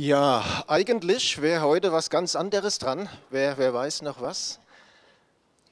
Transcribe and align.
Ja, 0.00 0.44
eigentlich 0.68 1.42
wäre 1.42 1.62
heute 1.62 1.90
was 1.90 2.08
ganz 2.08 2.36
anderes 2.36 2.78
dran. 2.78 3.08
Wer, 3.30 3.58
wer 3.58 3.74
weiß 3.74 4.02
noch 4.02 4.20
was? 4.20 4.60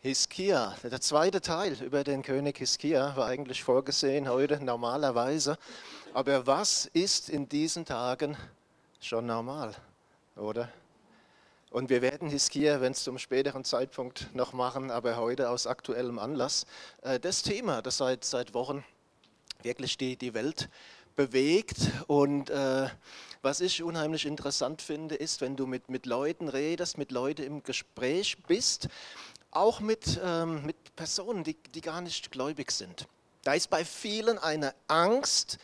Hiskia, 0.02 0.74
der 0.82 1.00
zweite 1.00 1.40
Teil 1.40 1.80
über 1.80 2.02
den 2.02 2.22
König 2.22 2.58
Hiskia 2.58 3.16
war 3.16 3.28
eigentlich 3.28 3.62
vorgesehen 3.62 4.28
heute 4.28 4.58
normalerweise. 4.64 5.56
Aber 6.12 6.44
was 6.44 6.86
ist 6.86 7.28
in 7.28 7.48
diesen 7.48 7.84
Tagen 7.84 8.36
schon 9.00 9.26
normal, 9.26 9.76
oder? 10.34 10.70
Und 11.70 11.88
wir 11.88 12.02
werden 12.02 12.28
Hiskia, 12.28 12.80
wenn 12.80 12.90
es 12.90 13.04
zum 13.04 13.18
späteren 13.18 13.62
Zeitpunkt 13.62 14.34
noch 14.34 14.52
machen, 14.52 14.90
aber 14.90 15.18
heute 15.18 15.50
aus 15.50 15.68
aktuellem 15.68 16.18
Anlass, 16.18 16.66
äh, 17.02 17.20
das 17.20 17.42
Thema, 17.42 17.80
das 17.80 17.98
seit, 17.98 18.24
seit 18.24 18.54
Wochen 18.54 18.84
wirklich 19.62 19.96
die, 19.96 20.16
die 20.16 20.34
Welt 20.34 20.68
bewegt 21.14 21.76
und 22.08 22.50
äh, 22.50 22.88
was 23.46 23.60
ich 23.60 23.80
unheimlich 23.80 24.26
interessant 24.26 24.82
finde, 24.82 25.14
ist, 25.14 25.40
wenn 25.40 25.54
du 25.54 25.68
mit, 25.68 25.88
mit 25.88 26.04
Leuten 26.04 26.48
redest, 26.48 26.98
mit 26.98 27.12
Leuten 27.12 27.44
im 27.44 27.62
Gespräch 27.62 28.36
bist, 28.48 28.88
auch 29.52 29.78
mit, 29.78 30.20
ähm, 30.20 30.66
mit 30.66 30.96
Personen, 30.96 31.44
die, 31.44 31.54
die 31.54 31.80
gar 31.80 32.00
nicht 32.00 32.32
gläubig 32.32 32.72
sind. 32.72 33.06
Da 33.44 33.54
ist 33.54 33.70
bei 33.70 33.84
vielen 33.84 34.38
eine 34.38 34.74
Angst, 34.88 35.58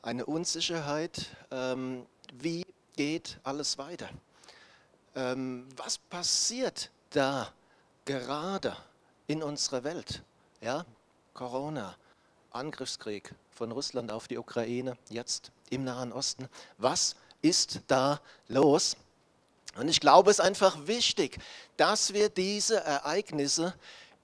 eine 0.00 0.24
Unsicherheit, 0.24 1.26
ähm, 1.50 2.06
wie 2.38 2.64
geht 2.96 3.38
alles 3.42 3.76
weiter? 3.76 4.08
Ähm, 5.14 5.68
was 5.76 5.98
passiert 5.98 6.90
da 7.10 7.52
gerade 8.06 8.74
in 9.26 9.42
unserer 9.42 9.84
Welt? 9.84 10.22
Ja, 10.62 10.86
Corona, 11.34 11.96
Angriffskrieg 12.50 13.34
von 13.50 13.72
Russland 13.72 14.10
auf 14.10 14.26
die 14.26 14.38
Ukraine, 14.38 14.96
jetzt 15.10 15.52
im 15.70 15.84
Nahen 15.84 16.12
Osten. 16.12 16.48
Was 16.78 17.16
ist 17.42 17.80
da 17.86 18.20
los? 18.48 18.96
Und 19.76 19.88
ich 19.88 20.00
glaube, 20.00 20.30
es 20.30 20.38
ist 20.38 20.44
einfach 20.44 20.86
wichtig, 20.86 21.38
dass 21.76 22.12
wir 22.12 22.28
diese 22.28 22.80
Ereignisse 22.80 23.74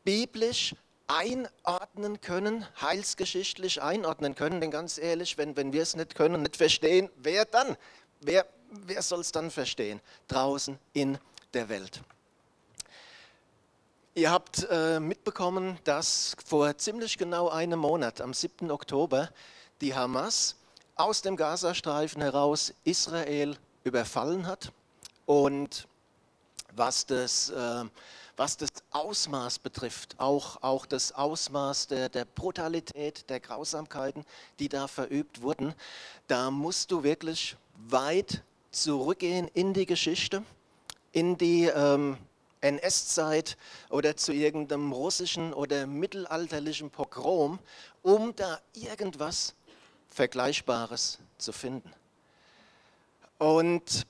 biblisch 0.04 0.74
einordnen 1.08 2.20
können, 2.20 2.64
heilsgeschichtlich 2.80 3.82
einordnen 3.82 4.36
können. 4.36 4.60
Denn 4.60 4.70
ganz 4.70 4.96
ehrlich, 4.96 5.38
wenn, 5.38 5.56
wenn 5.56 5.72
wir 5.72 5.82
es 5.82 5.96
nicht 5.96 6.14
können, 6.14 6.42
nicht 6.42 6.56
verstehen, 6.56 7.10
wer 7.16 7.44
dann? 7.44 7.76
Wer, 8.20 8.46
wer 8.70 9.02
soll 9.02 9.20
es 9.20 9.32
dann 9.32 9.50
verstehen? 9.50 10.00
Draußen 10.28 10.78
in 10.92 11.18
der 11.52 11.68
Welt. 11.68 12.00
Ihr 14.14 14.30
habt 14.30 14.66
äh, 14.70 15.00
mitbekommen, 15.00 15.78
dass 15.84 16.36
vor 16.44 16.76
ziemlich 16.76 17.16
genau 17.16 17.48
einem 17.48 17.80
Monat, 17.80 18.20
am 18.20 18.34
7. 18.34 18.70
Oktober, 18.70 19.30
die 19.80 19.94
Hamas 19.94 20.56
aus 21.00 21.22
dem 21.22 21.34
Gazastreifen 21.34 22.20
heraus 22.20 22.74
Israel 22.84 23.56
überfallen 23.84 24.46
hat. 24.46 24.70
Und 25.24 25.88
was 26.76 27.06
das, 27.06 27.48
äh, 27.48 27.84
was 28.36 28.58
das 28.58 28.68
Ausmaß 28.90 29.60
betrifft, 29.60 30.16
auch, 30.18 30.62
auch 30.62 30.84
das 30.84 31.12
Ausmaß 31.12 31.86
der, 31.86 32.10
der 32.10 32.26
Brutalität, 32.26 33.30
der 33.30 33.40
Grausamkeiten, 33.40 34.26
die 34.58 34.68
da 34.68 34.88
verübt 34.88 35.40
wurden, 35.40 35.74
da 36.26 36.50
musst 36.50 36.90
du 36.90 37.02
wirklich 37.02 37.56
weit 37.88 38.42
zurückgehen 38.70 39.48
in 39.54 39.72
die 39.72 39.86
Geschichte, 39.86 40.42
in 41.12 41.38
die 41.38 41.64
ähm, 41.64 42.18
NS-Zeit 42.60 43.56
oder 43.88 44.16
zu 44.16 44.32
irgendeinem 44.32 44.92
russischen 44.92 45.54
oder 45.54 45.86
mittelalterlichen 45.86 46.90
Pogrom, 46.90 47.58
um 48.02 48.36
da 48.36 48.60
irgendwas 48.74 49.54
Vergleichbares 50.10 51.18
zu 51.38 51.52
finden. 51.52 51.92
Und 53.38 54.06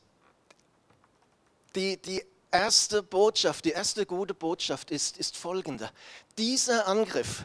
die, 1.75 1.97
die 1.97 2.25
erste 2.51 3.03
Botschaft, 3.03 3.65
die 3.65 3.71
erste 3.71 4.07
gute 4.07 4.35
Botschaft 4.35 4.91
ist, 4.91 5.17
ist 5.19 5.37
folgende. 5.37 5.91
Dieser 6.37 6.89
Angriff 6.89 7.45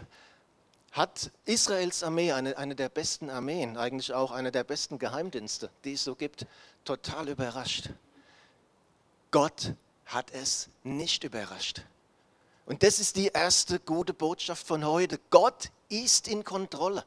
hat 0.91 1.29
Israels 1.43 2.03
Armee, 2.03 2.31
eine, 2.31 2.57
eine 2.57 2.75
der 2.75 2.89
besten 2.89 3.29
Armeen, 3.29 3.77
eigentlich 3.77 4.13
auch 4.13 4.31
eine 4.31 4.51
der 4.51 4.63
besten 4.63 4.97
Geheimdienste, 4.97 5.69
die 5.83 5.93
es 5.93 6.03
so 6.03 6.15
gibt, 6.15 6.47
total 6.85 7.29
überrascht. 7.29 7.89
Gott 9.31 9.73
hat 10.05 10.31
es 10.31 10.69
nicht 10.83 11.23
überrascht. 11.23 11.81
Und 12.65 12.81
das 12.81 12.99
ist 12.99 13.17
die 13.17 13.27
erste 13.27 13.79
gute 13.79 14.13
Botschaft 14.13 14.65
von 14.65 14.85
heute. 14.85 15.19
Gott 15.29 15.69
ist 15.89 16.27
in 16.27 16.43
Kontrolle. 16.43 17.05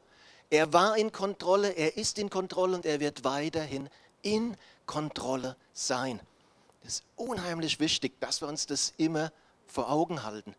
Er 0.49 0.73
war 0.73 0.97
in 0.97 1.11
Kontrolle, 1.11 1.69
er 1.69 1.97
ist 1.97 2.17
in 2.17 2.29
Kontrolle 2.29 2.75
und 2.75 2.85
er 2.85 2.99
wird 2.99 3.23
weiterhin 3.23 3.89
in 4.21 4.57
Kontrolle 4.85 5.55
sein. 5.73 6.19
Das 6.83 6.95
ist 6.95 7.03
unheimlich 7.15 7.79
wichtig, 7.79 8.19
dass 8.19 8.41
wir 8.41 8.47
uns 8.47 8.65
das 8.65 8.93
immer 8.97 9.31
vor 9.67 9.91
Augen 9.91 10.23
halten. 10.23 10.55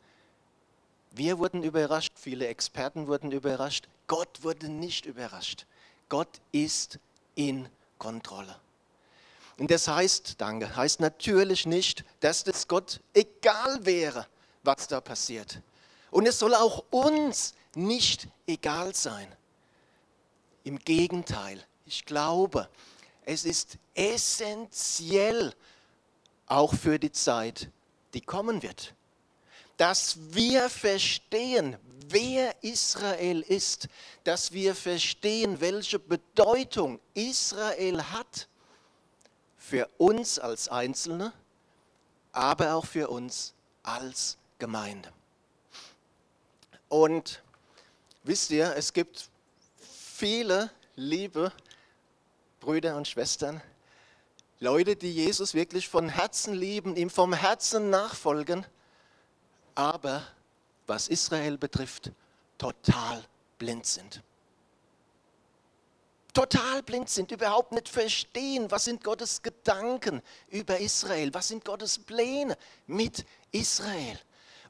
Wir 1.12 1.38
wurden 1.38 1.64
überrascht, 1.64 2.12
viele 2.14 2.46
Experten 2.46 3.08
wurden 3.08 3.32
überrascht, 3.32 3.88
Gott 4.06 4.42
wurde 4.42 4.68
nicht 4.68 5.06
überrascht. 5.06 5.66
Gott 6.08 6.40
ist 6.52 6.98
in 7.34 7.68
Kontrolle. 7.98 8.56
Und 9.58 9.70
das 9.70 9.88
heißt, 9.88 10.36
danke, 10.38 10.74
heißt 10.74 11.00
natürlich 11.00 11.66
nicht, 11.66 12.04
dass 12.20 12.44
das 12.44 12.66
Gott 12.68 13.00
egal 13.12 13.84
wäre, 13.84 14.26
was 14.62 14.88
da 14.88 15.00
passiert. 15.00 15.60
Und 16.10 16.26
es 16.26 16.38
soll 16.38 16.54
auch 16.54 16.84
uns 16.90 17.54
nicht 17.74 18.28
egal 18.46 18.94
sein. 18.94 19.28
Im 20.64 20.78
Gegenteil, 20.78 21.64
ich 21.86 22.04
glaube, 22.04 22.68
es 23.24 23.44
ist 23.44 23.78
essentiell, 23.94 25.54
auch 26.46 26.74
für 26.74 26.98
die 26.98 27.12
Zeit, 27.12 27.70
die 28.12 28.20
kommen 28.20 28.62
wird, 28.62 28.94
dass 29.76 30.16
wir 30.34 30.68
verstehen, 30.68 31.76
wer 32.08 32.54
Israel 32.62 33.40
ist, 33.40 33.88
dass 34.24 34.52
wir 34.52 34.74
verstehen, 34.74 35.60
welche 35.60 35.98
Bedeutung 35.98 36.98
Israel 37.14 38.02
hat 38.02 38.48
für 39.56 39.88
uns 39.96 40.38
als 40.38 40.68
Einzelne, 40.68 41.32
aber 42.32 42.74
auch 42.74 42.84
für 42.84 43.08
uns 43.08 43.54
als 43.82 44.36
Gemeinde. 44.58 45.12
Und 46.88 47.42
wisst 48.24 48.50
ihr, 48.50 48.74
es 48.76 48.92
gibt 48.92 49.30
viele 50.20 50.70
liebe 50.96 51.50
Brüder 52.60 52.94
und 52.94 53.08
Schwestern, 53.08 53.62
Leute, 54.58 54.94
die 54.94 55.10
Jesus 55.14 55.54
wirklich 55.54 55.88
von 55.88 56.10
Herzen 56.10 56.52
lieben, 56.52 56.94
ihm 56.94 57.08
vom 57.08 57.32
Herzen 57.32 57.88
nachfolgen, 57.88 58.66
aber 59.74 60.22
was 60.86 61.08
Israel 61.08 61.56
betrifft, 61.56 62.12
total 62.58 63.24
blind 63.56 63.86
sind. 63.86 64.22
Total 66.34 66.82
blind 66.82 67.08
sind, 67.08 67.30
überhaupt 67.30 67.72
nicht 67.72 67.88
verstehen, 67.88 68.70
was 68.70 68.84
sind 68.84 69.02
Gottes 69.02 69.40
Gedanken 69.40 70.20
über 70.50 70.80
Israel, 70.80 71.32
was 71.32 71.48
sind 71.48 71.64
Gottes 71.64 71.98
Pläne 71.98 72.58
mit 72.86 73.24
Israel. 73.52 74.20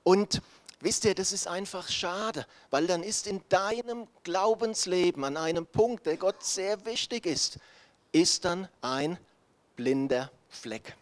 Und 0.04 0.42
Wisst 0.80 1.04
ihr, 1.04 1.14
das 1.14 1.32
ist 1.32 1.46
einfach 1.46 1.88
schade, 1.88 2.46
weil 2.70 2.86
dann 2.86 3.02
ist 3.02 3.26
in 3.26 3.42
deinem 3.50 4.08
Glaubensleben 4.22 5.24
an 5.24 5.36
einem 5.36 5.66
Punkt, 5.66 6.06
der 6.06 6.16
Gott 6.16 6.42
sehr 6.42 6.86
wichtig 6.86 7.26
ist, 7.26 7.58
ist 8.12 8.46
dann 8.46 8.66
ein 8.80 9.18
blinder 9.76 10.30
Fleck. 10.48 10.96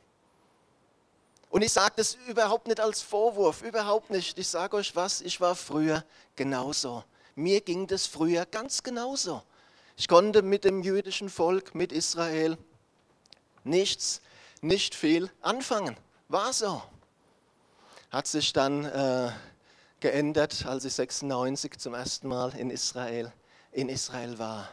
Und 1.51 1.63
ich 1.63 1.73
sage 1.73 1.95
das 1.97 2.19
überhaupt 2.27 2.67
nicht 2.67 2.81
als 2.81 3.01
Vorwurf, 3.01 3.63
überhaupt 3.63 4.11
nicht. 4.11 4.37
Ich 4.39 4.49
sage 4.49 4.77
euch 4.77 4.95
was, 4.97 5.21
ich 5.21 5.41
war 5.41 5.55
früher 5.55 6.05
genauso. 6.37 7.05
Mir 7.37 7.61
ging 7.61 7.87
das 7.87 8.07
früher 8.07 8.45
ganz 8.47 8.83
genauso. 8.83 9.43
Ich 9.97 10.09
konnte 10.09 10.43
mit 10.43 10.65
dem 10.65 10.83
jüdischen 10.83 11.31
Volk, 11.31 11.75
mit 11.75 11.93
Israel 11.93 12.59
nichts, 13.65 14.21
nicht 14.61 14.95
viel 14.95 15.31
anfangen. 15.41 15.97
War 16.29 16.53
so. 16.53 16.83
Hat 18.11 18.27
sich 18.27 18.53
dann 18.53 18.85
äh, 18.85 19.31
geändert, 20.01 20.65
als 20.67 20.85
ich 20.85 20.95
96 20.95 21.79
zum 21.79 21.95
ersten 21.95 22.29
Mal 22.29 22.55
in 22.57 22.71
Israel, 22.71 23.33
in 23.73 23.89
Israel 23.89 24.39
war. 24.39 24.69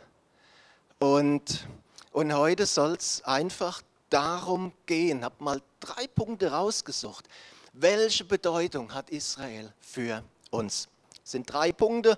Und, 0.99 1.67
und 2.11 2.33
heute 2.33 2.65
soll 2.65 2.93
es 2.93 3.23
einfach 3.23 3.81
darum 4.09 4.71
gehen. 4.85 5.23
Habe 5.23 5.43
mal 5.43 5.61
drei 5.79 6.07
Punkte 6.07 6.51
rausgesucht. 6.51 7.27
Welche 7.73 8.23
Bedeutung 8.23 8.93
hat 8.93 9.09
Israel 9.09 9.73
für 9.81 10.23
uns? 10.51 10.87
Das 11.21 11.31
sind 11.31 11.51
drei 11.51 11.71
Punkte. 11.71 12.17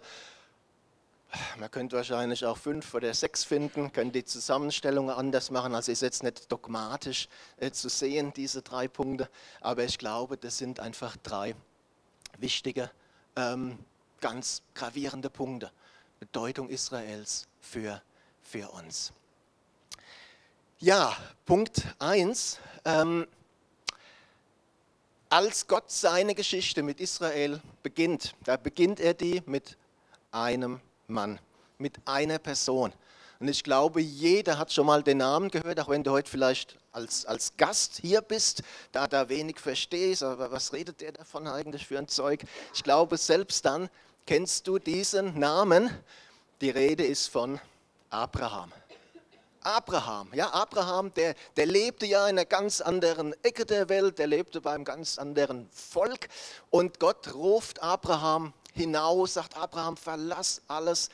Man 1.57 1.69
könnte 1.71 1.97
wahrscheinlich 1.97 2.45
auch 2.45 2.57
fünf 2.57 2.93
oder 2.93 3.13
sechs 3.13 3.43
finden, 3.43 3.91
können 3.91 4.11
die 4.11 4.23
Zusammenstellungen 4.23 5.13
anders 5.13 5.51
machen. 5.51 5.75
Also 5.75 5.91
ist 5.91 6.01
jetzt 6.01 6.23
nicht 6.23 6.49
dogmatisch 6.51 7.27
äh, 7.57 7.71
zu 7.71 7.89
sehen, 7.89 8.31
diese 8.33 8.61
drei 8.61 8.87
Punkte, 8.87 9.29
aber 9.59 9.83
ich 9.83 9.97
glaube, 9.97 10.37
das 10.37 10.57
sind 10.57 10.79
einfach 10.79 11.17
drei 11.17 11.55
wichtige, 12.39 12.91
ähm, 13.35 13.77
ganz 14.21 14.61
gravierende 14.73 15.29
Punkte. 15.29 15.71
Bedeutung 16.19 16.69
Israels 16.69 17.47
für, 17.61 18.01
für 18.41 18.69
uns. 18.69 19.13
Ja, 20.79 21.15
Punkt 21.45 21.83
1. 21.99 22.59
Ähm, 22.85 23.27
als 25.29 25.67
Gott 25.67 25.91
seine 25.91 26.35
Geschichte 26.35 26.83
mit 26.83 27.01
Israel 27.01 27.59
beginnt, 27.83 28.33
da 28.45 28.57
beginnt 28.57 28.99
er 28.99 29.13
die 29.13 29.41
mit 29.45 29.77
einem 30.31 30.79
Mann, 31.07 31.39
mit 31.77 31.99
einer 32.05 32.39
Person. 32.39 32.93
Und 33.39 33.47
ich 33.47 33.63
glaube, 33.63 34.01
jeder 34.01 34.57
hat 34.57 34.73
schon 34.73 34.87
mal 34.87 35.03
den 35.03 35.19
Namen 35.19 35.49
gehört, 35.49 35.79
auch 35.79 35.89
wenn 35.89 36.03
du 36.03 36.11
heute 36.11 36.29
vielleicht 36.29 36.77
als, 36.91 37.25
als 37.25 37.55
Gast 37.57 37.99
hier 38.01 38.21
bist, 38.21 38.63
da 38.91 39.07
da 39.07 39.29
wenig 39.29 39.59
verstehst, 39.59 40.23
aber 40.23 40.51
was 40.51 40.73
redet 40.73 41.01
der 41.01 41.11
davon 41.11 41.47
eigentlich 41.47 41.85
für 41.85 41.99
ein 41.99 42.07
Zeug? 42.07 42.43
Ich 42.73 42.83
glaube, 42.83 43.17
selbst 43.17 43.65
dann 43.65 43.89
kennst 44.25 44.67
du 44.67 44.79
diesen 44.79 45.39
Namen. 45.39 45.89
Die 46.61 46.71
Rede 46.71 47.05
ist 47.05 47.27
von 47.27 47.59
Abraham. 48.09 48.71
Abraham, 49.61 50.29
ja, 50.33 50.49
Abraham, 50.53 51.13
der, 51.13 51.35
der 51.57 51.65
lebte 51.65 52.05
ja 52.05 52.23
in 52.29 52.37
einer 52.37 52.45
ganz 52.45 52.79
anderen 52.79 53.33
Ecke 53.43 53.65
der 53.65 53.89
Welt, 53.89 54.17
der 54.17 54.27
lebte 54.27 54.61
beim 54.61 54.85
ganz 54.85 55.17
anderen 55.17 55.67
Volk 55.71 56.29
und 56.69 57.01
Gott 57.01 57.33
ruft 57.33 57.83
Abraham 57.83 58.53
hinaus, 58.73 59.33
sagt 59.33 59.57
Abraham, 59.57 59.97
verlass 59.97 60.61
alles, 60.69 61.09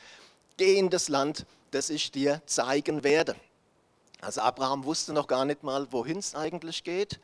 geh 0.56 0.78
in 0.78 0.88
das 0.88 1.08
Land, 1.08 1.46
das 1.74 1.90
ich 1.90 2.10
dir 2.10 2.40
zeigen 2.46 3.04
werde. 3.04 3.36
Also 4.20 4.40
Abraham 4.40 4.84
wusste 4.84 5.12
noch 5.12 5.26
gar 5.26 5.44
nicht 5.44 5.62
mal, 5.62 5.90
wohin 5.92 6.18
es 6.18 6.34
eigentlich 6.34 6.84
geht. 6.84 7.20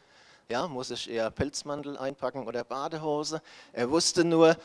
Ja, 0.49 0.67
muss 0.67 0.91
ich 0.91 1.09
eher 1.09 1.31
Pelzmantel 1.31 1.97
einpacken 1.97 2.47
oder 2.47 2.65
Badehose? 2.65 3.41
Er 3.73 3.91
wusste 3.91 4.25
nur, 4.25 4.57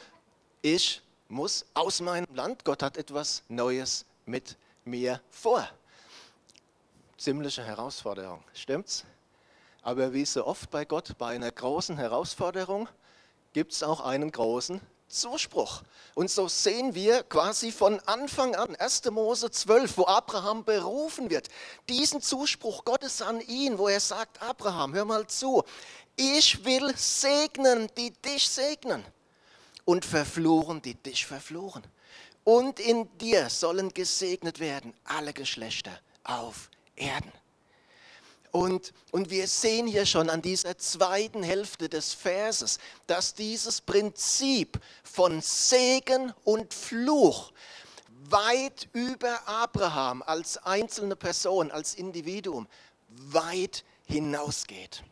ich 0.62 1.02
muss 1.30 1.66
aus 1.74 2.02
meinem 2.02 2.34
Land. 2.34 2.66
Gott 2.66 2.82
hat 2.82 2.98
etwas 2.98 3.44
Neues 3.48 4.06
mit 4.26 4.58
mir 4.84 5.22
vor 5.30 5.68
ziemliche 7.18 7.64
Herausforderung, 7.64 8.44
stimmt's? 8.54 9.06
Aber 9.82 10.14
wie 10.14 10.26
so 10.26 10.46
oft 10.46 10.70
bei 10.70 10.86
Gott, 10.86 11.18
bei 11.18 11.34
einer 11.34 11.52
großen 11.52 11.98
Herausforderung 11.98 12.90
gibt 13.54 13.72
es 13.72 13.84
auch 13.84 14.02
einen 14.02 14.32
großen 14.32 14.82
Zuspruch. 15.16 15.82
Und 16.14 16.30
so 16.30 16.48
sehen 16.48 16.96
wir 16.96 17.24
quasi 17.24 17.72
von 17.72 18.00
Anfang 18.02 18.56
an, 18.56 18.76
1. 18.76 19.06
Mose 19.12 19.52
12, 19.52 19.98
wo 19.98 20.06
Abraham 20.06 20.64
berufen 20.64 21.30
wird, 21.30 21.50
diesen 21.90 22.22
Zuspruch 22.22 22.86
Gottes 22.86 23.22
an 23.22 23.42
ihn, 23.42 23.78
wo 23.78 23.88
er 23.88 24.00
sagt, 24.00 24.42
Abraham, 24.42 24.94
hör 24.94 25.06
mal 25.06 25.28
zu, 25.28 25.64
ich 26.16 26.64
will 26.64 26.96
segnen, 26.96 27.90
die 27.98 28.12
dich 28.12 28.48
segnen 28.48 29.04
und 29.84 30.06
verfluchen, 30.06 30.82
die 30.82 30.96
dich 30.96 31.26
verfluchen. 31.26 31.84
Und 32.44 32.80
in 32.80 33.10
dir 33.18 33.50
sollen 33.50 33.94
gesegnet 33.94 34.60
werden 34.60 34.94
alle 35.04 35.34
Geschlechter 35.34 36.00
auf 36.24 36.70
Erden. 36.96 37.32
Und, 38.56 38.94
und 39.12 39.30
wir 39.31 39.50
sehen 39.50 39.86
hier 39.86 40.06
schon 40.06 40.30
an 40.30 40.42
dieser 40.42 40.78
zweiten 40.78 41.44
Hälfte 41.44 41.90
des 41.90 42.13
Verses, 42.13 42.80
dass 43.06 43.34
dieses 43.34 43.81
Prinzip 43.81 44.80
von 45.04 45.42
Segen 45.42 46.34
und 46.46 46.74
Fluch 46.74 47.52
weit 48.30 48.88
über 48.94 49.46
Abraham 49.46 50.24
als 50.25 50.56
einzelne 50.56 51.18
Person, 51.18 51.69
als 51.69 51.96
Individuum, 51.96 52.66
weit 53.10 53.84
hinausgeht. 54.06 55.04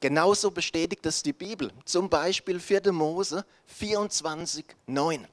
Genauso 0.00 0.50
bestätigt 0.50 1.06
es 1.06 1.22
die 1.22 1.32
Bibel, 1.32 1.70
zum 1.84 2.10
Beispiel 2.10 2.58
4. 2.58 2.90
Mose 2.90 3.44
24, 3.66 4.64
9. 4.88 5.28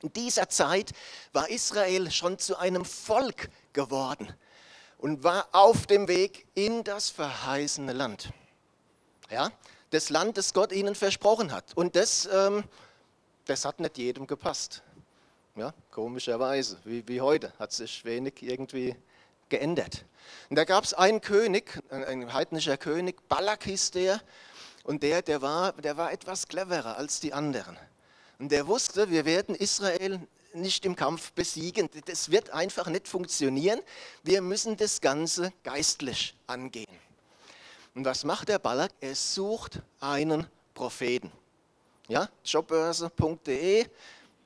In 0.00 0.12
dieser 0.14 0.48
Zeit 0.48 0.92
war 1.34 1.50
Israel 1.50 2.10
schon 2.10 2.38
zu 2.38 2.56
einem 2.56 2.86
Volk 2.86 3.50
geworden 3.74 4.34
und 5.02 5.24
war 5.24 5.48
auf 5.50 5.86
dem 5.86 6.06
Weg 6.06 6.46
in 6.54 6.84
das 6.84 7.10
verheißene 7.10 7.92
Land. 7.92 8.30
Ja, 9.30 9.50
das 9.90 10.10
Land, 10.10 10.38
das 10.38 10.54
Gott 10.54 10.70
ihnen 10.70 10.94
versprochen 10.94 11.50
hat. 11.50 11.76
Und 11.76 11.96
das, 11.96 12.28
ähm, 12.32 12.62
das 13.44 13.64
hat 13.64 13.80
nicht 13.80 13.98
jedem 13.98 14.28
gepasst. 14.28 14.82
Ja, 15.56 15.74
komischerweise, 15.90 16.78
wie, 16.84 17.06
wie 17.08 17.20
heute, 17.20 17.52
hat 17.58 17.72
sich 17.72 18.04
wenig 18.04 18.42
irgendwie 18.42 18.94
geändert. 19.48 20.04
Und 20.48 20.56
da 20.56 20.64
gab 20.64 20.84
es 20.84 20.94
einen 20.94 21.20
König, 21.20 21.82
ein 21.90 22.32
heidnischer 22.32 22.76
König, 22.76 23.28
Balak 23.28 23.64
hieß 23.64 23.90
der, 23.90 24.20
und 24.84 25.02
der, 25.02 25.22
der, 25.22 25.42
war, 25.42 25.72
der 25.72 25.96
war 25.96 26.12
etwas 26.12 26.46
cleverer 26.46 26.96
als 26.96 27.18
die 27.18 27.32
anderen. 27.32 27.76
Und 28.38 28.52
der 28.52 28.68
wusste, 28.68 29.10
wir 29.10 29.24
werden 29.24 29.56
Israel 29.56 30.20
nicht 30.54 30.84
im 30.84 30.96
Kampf 30.96 31.32
besiegen. 31.32 31.88
Das 32.06 32.30
wird 32.30 32.50
einfach 32.50 32.86
nicht 32.88 33.08
funktionieren. 33.08 33.80
Wir 34.22 34.42
müssen 34.42 34.76
das 34.76 35.00
Ganze 35.00 35.52
geistlich 35.62 36.34
angehen. 36.46 36.86
Und 37.94 38.04
was 38.04 38.24
macht 38.24 38.48
der 38.48 38.58
Balak? 38.58 38.92
Er 39.00 39.14
sucht 39.14 39.80
einen 40.00 40.46
Propheten. 40.74 41.30
Ja, 42.08 42.28
jobbörse.de 42.44 43.86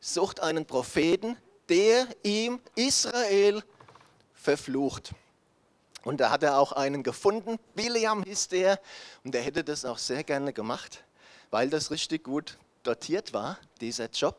sucht 0.01 0.41
einen 0.41 0.67
Propheten, 0.67 1.37
der 1.69 2.07
ihm 2.23 2.61
Israel 2.75 3.63
verflucht. 4.35 5.13
Und 6.05 6.21
da 6.21 6.31
hat 6.31 6.45
er 6.45 6.59
auch 6.59 6.71
einen 6.73 7.03
gefunden, 7.03 7.59
Biliam 7.75 8.23
hieß 8.23 8.49
der, 8.49 8.81
und 9.25 9.35
der 9.35 9.43
hätte 9.43 9.65
das 9.65 9.85
auch 9.85 9.99
sehr 9.99 10.23
gerne 10.23 10.53
gemacht, 10.53 11.03
weil 11.51 11.69
das 11.69 11.91
richtig 11.91 12.23
gut 12.23 12.59
dotiert 12.85 13.33
war, 13.33 13.59
dieser 13.81 14.09
Job. 14.11 14.39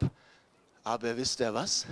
Aber 0.87 1.17
wisst 1.17 1.41
ihr 1.41 1.53
was? 1.53 1.85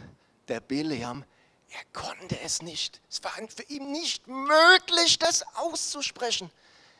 Der 0.47 0.61
Biliam, 0.61 1.25
er 1.69 1.83
konnte 1.91 2.39
es 2.39 2.61
nicht. 2.61 3.01
Es 3.09 3.21
war 3.25 3.33
für 3.53 3.63
ihn 3.63 3.91
nicht 3.91 4.25
möglich, 4.25 5.19
das 5.19 5.43
auszusprechen. 5.55 6.49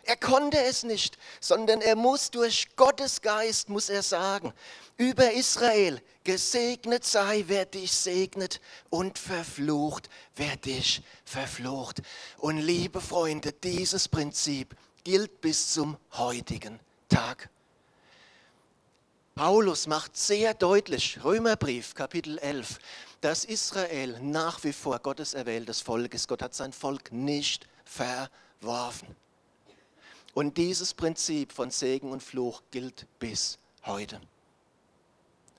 Er 0.04 0.18
konnte 0.18 0.62
es 0.62 0.84
nicht, 0.84 1.18
sondern 1.40 1.80
er 1.80 1.96
muss 1.96 2.32
durch 2.32 2.68
Gottes 2.76 3.22
Geist, 3.22 3.70
muss 3.70 3.88
er 3.88 4.04
sagen, 4.04 4.54
über 4.98 5.32
Israel, 5.32 6.02
gesegnet 6.26 7.06
sei, 7.06 7.46
wer 7.48 7.66
dich 7.66 7.94
segnet 7.94 8.60
und 8.90 9.18
verflucht, 9.18 10.10
wer 10.36 10.58
dich 10.58 11.02
verflucht. 11.24 12.02
Und 12.40 12.58
liebe 12.58 13.00
Freunde, 13.00 13.54
dieses 13.54 14.10
Prinzip 14.10 14.76
gilt 15.06 15.40
bis 15.40 15.72
zum 15.72 15.96
heutigen 16.12 16.78
Tag. 17.08 17.50
Paulus 19.38 19.86
macht 19.88 20.16
sehr 20.16 20.54
deutlich, 20.54 21.22
Römerbrief 21.22 21.94
Kapitel 21.94 22.38
11, 22.38 22.80
dass 23.20 23.44
Israel 23.44 24.18
nach 24.22 24.64
wie 24.64 24.72
vor 24.72 24.98
Gottes 25.00 25.34
erwähltes 25.34 25.82
Volk 25.82 26.14
ist. 26.14 26.30
Gott 26.30 26.42
hat 26.42 26.56
sein 26.56 26.72
Volk 26.72 27.12
nicht 27.12 27.68
verworfen. 27.84 29.14
Und 30.34 30.56
dieses 30.58 30.94
Prinzip 30.94 31.52
von 31.52 31.70
Segen 31.70 32.14
und 32.14 32.24
Fluch 32.24 32.64
gilt 32.72 33.08
bis 33.20 33.58
heute. 33.86 34.22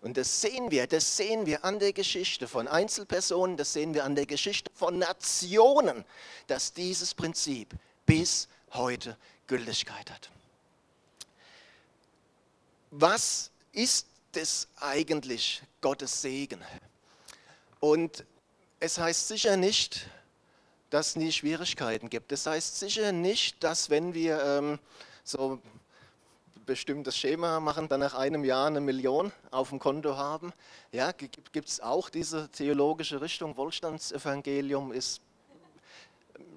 Und 0.00 0.16
das 0.16 0.40
sehen 0.40 0.71
wir, 0.71 0.87
das 0.87 1.18
sehen 1.18 1.45
wir 1.45 1.62
an 1.62 1.78
der 1.78 1.92
Geschichte 1.92 2.49
von 2.49 2.68
Einzelpersonen, 2.68 3.59
das 3.59 3.75
sehen 3.75 3.92
wir 3.92 4.04
an 4.04 4.14
der 4.14 4.25
Geschichte 4.25 4.71
von 4.75 4.99
Nationen, 4.99 6.06
dass 6.47 6.73
dieses 6.73 7.12
Prinzip 7.12 7.75
bis 8.06 8.49
heute 8.73 9.18
Gültigkeit 9.47 10.11
hat. 10.11 10.30
Was 12.90 13.50
ist 13.76 14.06
es 14.35 14.68
eigentlich 14.80 15.62
Gottes 15.80 16.23
Segen? 16.23 16.61
Und 17.78 18.25
es 18.80 18.99
heißt 18.99 19.28
sicher 19.28 19.56
nicht, 19.56 20.09
dass 20.90 21.09
es 21.09 21.16
nie 21.16 21.30
Schwierigkeiten 21.30 22.09
gibt. 22.09 22.33
Es 22.33 22.47
heißt 22.47 22.78
sicher 22.80 23.12
nicht, 23.12 23.62
dass 23.62 23.90
wenn 23.90 24.14
wir 24.14 24.42
ähm, 24.42 24.78
so 25.25 25.61
bestimmtes 26.64 27.16
Schema 27.16 27.61
machen, 27.61 27.87
dann 27.88 28.00
nach 28.00 28.14
einem 28.14 28.45
Jahr 28.45 28.66
eine 28.66 28.80
Million 28.80 29.30
auf 29.50 29.68
dem 29.68 29.78
Konto 29.78 30.16
haben. 30.16 30.52
Ja, 30.90 31.12
gibt 31.12 31.68
es 31.68 31.80
auch 31.80 32.09
diese 32.09 32.49
theologische 32.49 33.21
Richtung, 33.21 33.56
Wohlstandsevangelium 33.56 34.90
ist 34.92 35.21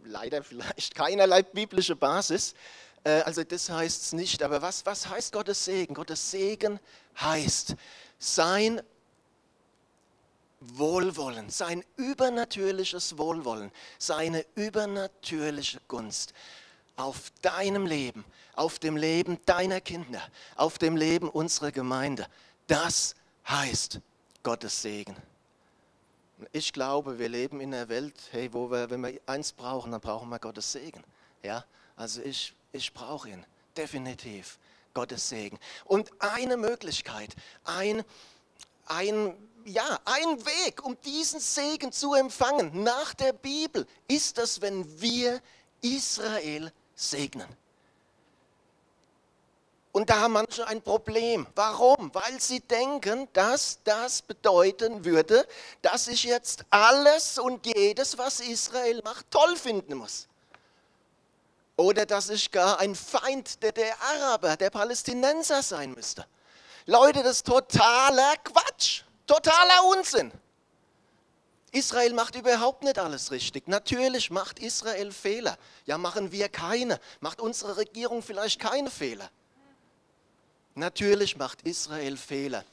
leider 0.06 0.42
vielleicht 0.44 0.96
keinerlei 0.96 1.44
biblische 1.44 1.96
Basis. 1.96 2.56
Äh, 3.04 3.22
also 3.22 3.44
das 3.44 3.70
heißt 3.70 4.04
es 4.04 4.14
nicht. 4.14 4.44
Aber 4.44 4.62
was, 4.62 4.86
was 4.86 5.08
heißt 5.08 5.34
Gottes 5.34 5.66
Segen? 5.66 5.94
Gottes 5.94 6.32
Segen 6.32 6.80
heißt 7.20 7.76
sein 8.18 8.82
Wohlwollen, 10.62 11.50
sein 11.50 11.84
übernatürliches 11.96 13.18
Wohlwollen, 13.18 13.72
seine 13.98 14.46
übernatürliche 14.56 15.80
Gunst 15.88 16.34
auf 16.98 17.32
deinem 17.42 17.86
Leben, 17.86 18.26
auf 18.56 18.78
dem 18.78 18.98
Leben 18.98 19.40
deiner 19.46 19.80
Kinder, 19.80 20.22
auf 20.56 20.78
dem 20.78 20.98
Leben 20.98 21.30
unserer 21.30 21.72
Gemeinde. 21.72 22.28
Das 22.68 23.16
heißt 23.48 24.02
Gottes 24.44 24.82
Segen. 24.82 25.16
Ich 26.52 26.74
glaube, 26.74 27.20
wir 27.20 27.30
leben 27.30 27.62
in 27.62 27.74
einer 27.74 27.88
Welt, 27.88 28.16
hey, 28.32 28.54
wo 28.54 28.70
wir, 28.70 28.90
wenn 28.90 29.02
wir 29.02 29.20
eins 29.26 29.54
brauchen, 29.54 29.92
dann 29.92 30.02
brauchen 30.02 30.30
wir 30.30 30.40
Gottes 30.40 30.72
Segen. 30.74 31.04
Ja, 31.42 31.64
also 31.96 32.22
ich 32.22 32.54
ich 32.72 32.94
brauche 32.94 33.30
ihn, 33.30 33.46
definitiv. 33.76 34.60
Gottes 34.94 35.30
Segen. 35.30 35.60
Und 35.86 36.12
eine 36.20 36.58
Möglichkeit, 36.58 37.36
ein, 37.64 38.04
ein, 38.86 39.36
ja, 39.66 40.00
ein 40.06 40.46
Weg, 40.46 40.84
um 40.84 41.00
diesen 41.02 41.40
Segen 41.40 41.92
zu 41.92 42.14
empfangen 42.16 42.84
nach 42.84 43.14
der 43.14 43.34
Bibel, 43.34 43.88
ist 44.08 44.38
das, 44.38 44.62
wenn 44.62 45.00
wir 45.00 45.42
Israel 45.82 46.72
segnen. 46.96 47.48
Und 49.92 50.10
da 50.10 50.20
haben 50.20 50.34
manche 50.34 50.68
ein 50.68 50.82
Problem. 50.82 51.48
Warum? 51.56 52.14
Weil 52.14 52.40
sie 52.40 52.60
denken, 52.60 53.28
dass 53.34 53.80
das 53.84 54.22
bedeuten 54.22 55.04
würde, 55.04 55.48
dass 55.82 56.08
ich 56.08 56.24
jetzt 56.24 56.64
alles 56.70 57.40
und 57.40 57.66
jedes, 57.66 58.18
was 58.18 58.40
Israel 58.40 59.02
macht, 59.04 59.32
toll 59.32 59.56
finden 59.56 59.96
muss. 59.96 60.28
Oder 61.80 62.06
dass 62.06 62.30
ich 62.30 62.52
gar 62.52 62.78
ein 62.82 62.94
Feind 62.94 63.64
der, 63.64 63.72
der 63.72 63.96
Araber, 64.02 64.58
der 64.58 64.70
Palästinenser 64.70 65.64
sein 65.64 65.94
müsste. 65.94 66.26
Leute, 66.86 67.24
das 67.24 67.38
ist 67.38 67.48
totaler 67.48 68.36
Quatsch, 68.44 69.04
totaler 69.26 69.86
Unsinn. 69.86 70.30
Israel 71.72 72.14
macht 72.14 72.36
überhaupt 72.36 72.84
nicht 72.84 73.00
alles 73.00 73.32
richtig. 73.32 73.70
Natürlich 73.70 74.30
macht 74.30 74.60
Israel 74.60 75.14
Fehler. 75.14 75.58
Ja, 75.86 75.98
machen 75.98 76.34
wir 76.34 76.50
keine. 76.50 77.00
Macht 77.22 77.40
unsere 77.40 77.78
Regierung 77.78 78.24
vielleicht 78.24 78.60
keine 78.60 78.92
Fehler. 78.92 79.32
Natürlich 80.76 81.38
macht 81.38 81.62
Israel 81.62 82.18
Fehler. 82.18 82.66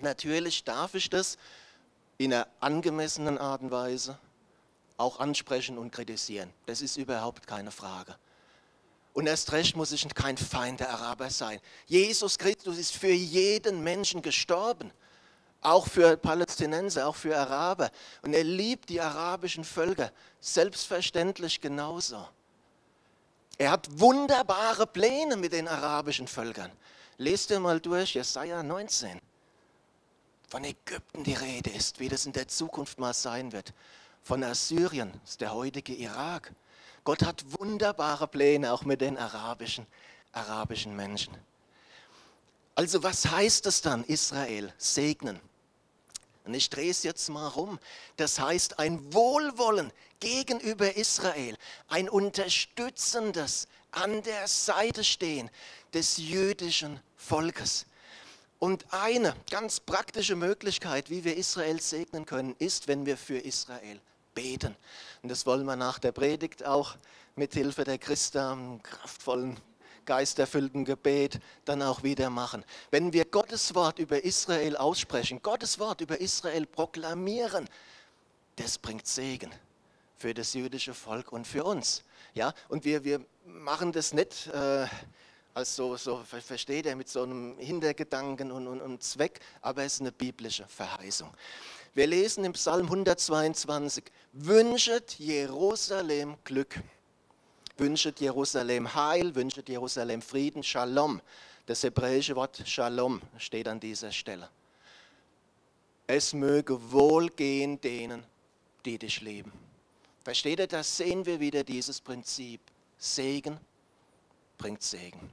Natürlich 0.00 0.64
darf 0.64 0.94
ich 0.94 1.08
das 1.08 1.38
in 2.18 2.34
einer 2.34 2.48
angemessenen 2.58 3.38
Art 3.38 3.62
und 3.62 3.70
Weise 3.70 4.18
auch 4.96 5.20
ansprechen 5.20 5.78
und 5.78 5.90
kritisieren. 5.90 6.52
Das 6.66 6.80
ist 6.80 6.96
überhaupt 6.96 7.46
keine 7.46 7.70
Frage. 7.70 8.16
Und 9.12 9.28
erst 9.28 9.52
recht 9.52 9.76
muss 9.76 9.92
ich 9.92 10.06
kein 10.14 10.36
Feind 10.36 10.80
der 10.80 10.90
Araber 10.90 11.30
sein. 11.30 11.60
Jesus 11.86 12.36
Christus 12.36 12.78
ist 12.78 12.96
für 12.96 13.12
jeden 13.12 13.82
Menschen 13.82 14.22
gestorben, 14.22 14.90
auch 15.60 15.86
für 15.86 16.16
Palästinenser, 16.16 17.06
auch 17.06 17.14
für 17.14 17.36
Araber. 17.36 17.90
Und 18.22 18.34
er 18.34 18.44
liebt 18.44 18.88
die 18.88 19.00
arabischen 19.00 19.64
Völker, 19.64 20.10
selbstverständlich 20.40 21.60
genauso. 21.60 22.28
Er 23.56 23.70
hat 23.70 23.88
wunderbare 24.00 24.86
Pläne 24.86 25.36
mit 25.36 25.52
den 25.52 25.68
arabischen 25.68 26.26
Völkern. 26.26 26.72
Lest 27.16 27.50
dir 27.50 27.60
mal 27.60 27.80
durch 27.80 28.14
Jesaja 28.14 28.62
19. 28.64 29.20
Von 30.48 30.64
Ägypten 30.64 31.22
die 31.22 31.34
Rede 31.34 31.70
ist, 31.70 32.00
wie 32.00 32.08
das 32.08 32.26
in 32.26 32.32
der 32.32 32.48
Zukunft 32.48 32.98
mal 32.98 33.14
sein 33.14 33.52
wird. 33.52 33.72
Von 34.24 34.42
Assyrien, 34.42 35.12
das 35.20 35.32
ist 35.32 35.40
der 35.42 35.52
heutige 35.52 35.92
Irak. 35.92 36.50
Gott 37.04 37.22
hat 37.22 37.44
wunderbare 37.58 38.26
Pläne 38.26 38.72
auch 38.72 38.82
mit 38.84 39.02
den 39.02 39.18
arabischen, 39.18 39.86
arabischen 40.32 40.96
Menschen. 40.96 41.36
Also 42.74 43.02
was 43.02 43.30
heißt 43.30 43.66
es 43.66 43.82
dann, 43.82 44.02
Israel 44.04 44.72
segnen? 44.78 45.38
Und 46.44 46.54
ich 46.54 46.70
drehe 46.70 46.90
es 46.90 47.02
jetzt 47.02 47.28
mal 47.28 47.48
rum. 47.48 47.78
Das 48.16 48.40
heißt 48.40 48.78
ein 48.78 49.12
Wohlwollen 49.12 49.92
gegenüber 50.20 50.96
Israel, 50.96 51.58
ein 51.88 52.08
unterstützendes 52.08 53.68
an 53.90 54.22
der 54.22 54.48
Seite 54.48 55.04
stehen 55.04 55.50
des 55.92 56.16
jüdischen 56.16 56.98
Volkes. 57.16 57.84
Und 58.58 58.86
eine 58.90 59.36
ganz 59.50 59.80
praktische 59.80 60.34
Möglichkeit, 60.34 61.10
wie 61.10 61.24
wir 61.24 61.36
Israel 61.36 61.78
segnen 61.80 62.24
können, 62.24 62.56
ist, 62.58 62.88
wenn 62.88 63.04
wir 63.04 63.18
für 63.18 63.38
Israel 63.38 64.00
beten. 64.34 64.76
Und 65.22 65.30
das 65.30 65.46
wollen 65.46 65.64
wir 65.64 65.76
nach 65.76 65.98
der 65.98 66.12
Predigt 66.12 66.64
auch 66.64 66.96
mit 67.36 67.54
Hilfe 67.54 67.84
der 67.84 67.98
Christa, 67.98 68.52
einem 68.52 68.82
kraftvollen, 68.82 69.58
geisterfüllten 70.04 70.84
Gebet 70.84 71.40
dann 71.64 71.82
auch 71.82 72.02
wieder 72.02 72.30
machen. 72.30 72.64
Wenn 72.90 73.12
wir 73.12 73.24
Gottes 73.24 73.74
Wort 73.74 73.98
über 73.98 74.22
Israel 74.22 74.76
aussprechen, 74.76 75.42
Gottes 75.42 75.78
Wort 75.78 76.00
über 76.00 76.20
Israel 76.20 76.66
proklamieren, 76.66 77.68
das 78.56 78.78
bringt 78.78 79.06
Segen 79.06 79.50
für 80.16 80.34
das 80.34 80.54
jüdische 80.54 80.94
Volk 80.94 81.32
und 81.32 81.46
für 81.46 81.64
uns. 81.64 82.04
Ja, 82.34 82.52
und 82.68 82.84
wir, 82.84 83.04
wir 83.04 83.24
machen 83.44 83.92
das 83.92 84.12
nicht 84.12 84.46
äh, 84.48 84.86
als 85.54 85.76
so, 85.76 85.96
so, 85.96 86.22
versteht 86.24 86.86
er, 86.86 86.96
mit 86.96 87.08
so 87.08 87.22
einem 87.22 87.56
Hintergedanken 87.58 88.50
und, 88.50 88.66
und, 88.66 88.80
und 88.80 89.02
Zweck, 89.02 89.40
aber 89.60 89.84
es 89.84 89.94
ist 89.94 90.00
eine 90.00 90.12
biblische 90.12 90.66
Verheißung. 90.66 91.32
Wir 91.96 92.08
lesen 92.08 92.44
im 92.44 92.54
Psalm 92.54 92.86
122, 92.86 94.02
wünschet 94.32 95.16
Jerusalem 95.20 96.34
Glück, 96.42 96.80
wünschet 97.76 98.18
Jerusalem 98.18 98.92
Heil, 98.96 99.32
wünschet 99.36 99.68
Jerusalem 99.68 100.20
Frieden, 100.20 100.64
Shalom. 100.64 101.20
Das 101.66 101.84
hebräische 101.84 102.34
Wort 102.34 102.60
Shalom 102.66 103.22
steht 103.38 103.68
an 103.68 103.78
dieser 103.78 104.10
Stelle. 104.10 104.50
Es 106.08 106.32
möge 106.32 106.90
wohlgehen 106.90 107.80
denen, 107.80 108.24
die 108.84 108.98
dich 108.98 109.20
lieben. 109.20 109.52
Versteht 110.24 110.58
ihr, 110.58 110.66
da 110.66 110.82
sehen 110.82 111.24
wir 111.24 111.38
wieder 111.38 111.62
dieses 111.62 112.00
Prinzip. 112.00 112.60
Segen 112.98 113.56
bringt 114.58 114.82
Segen. 114.82 115.32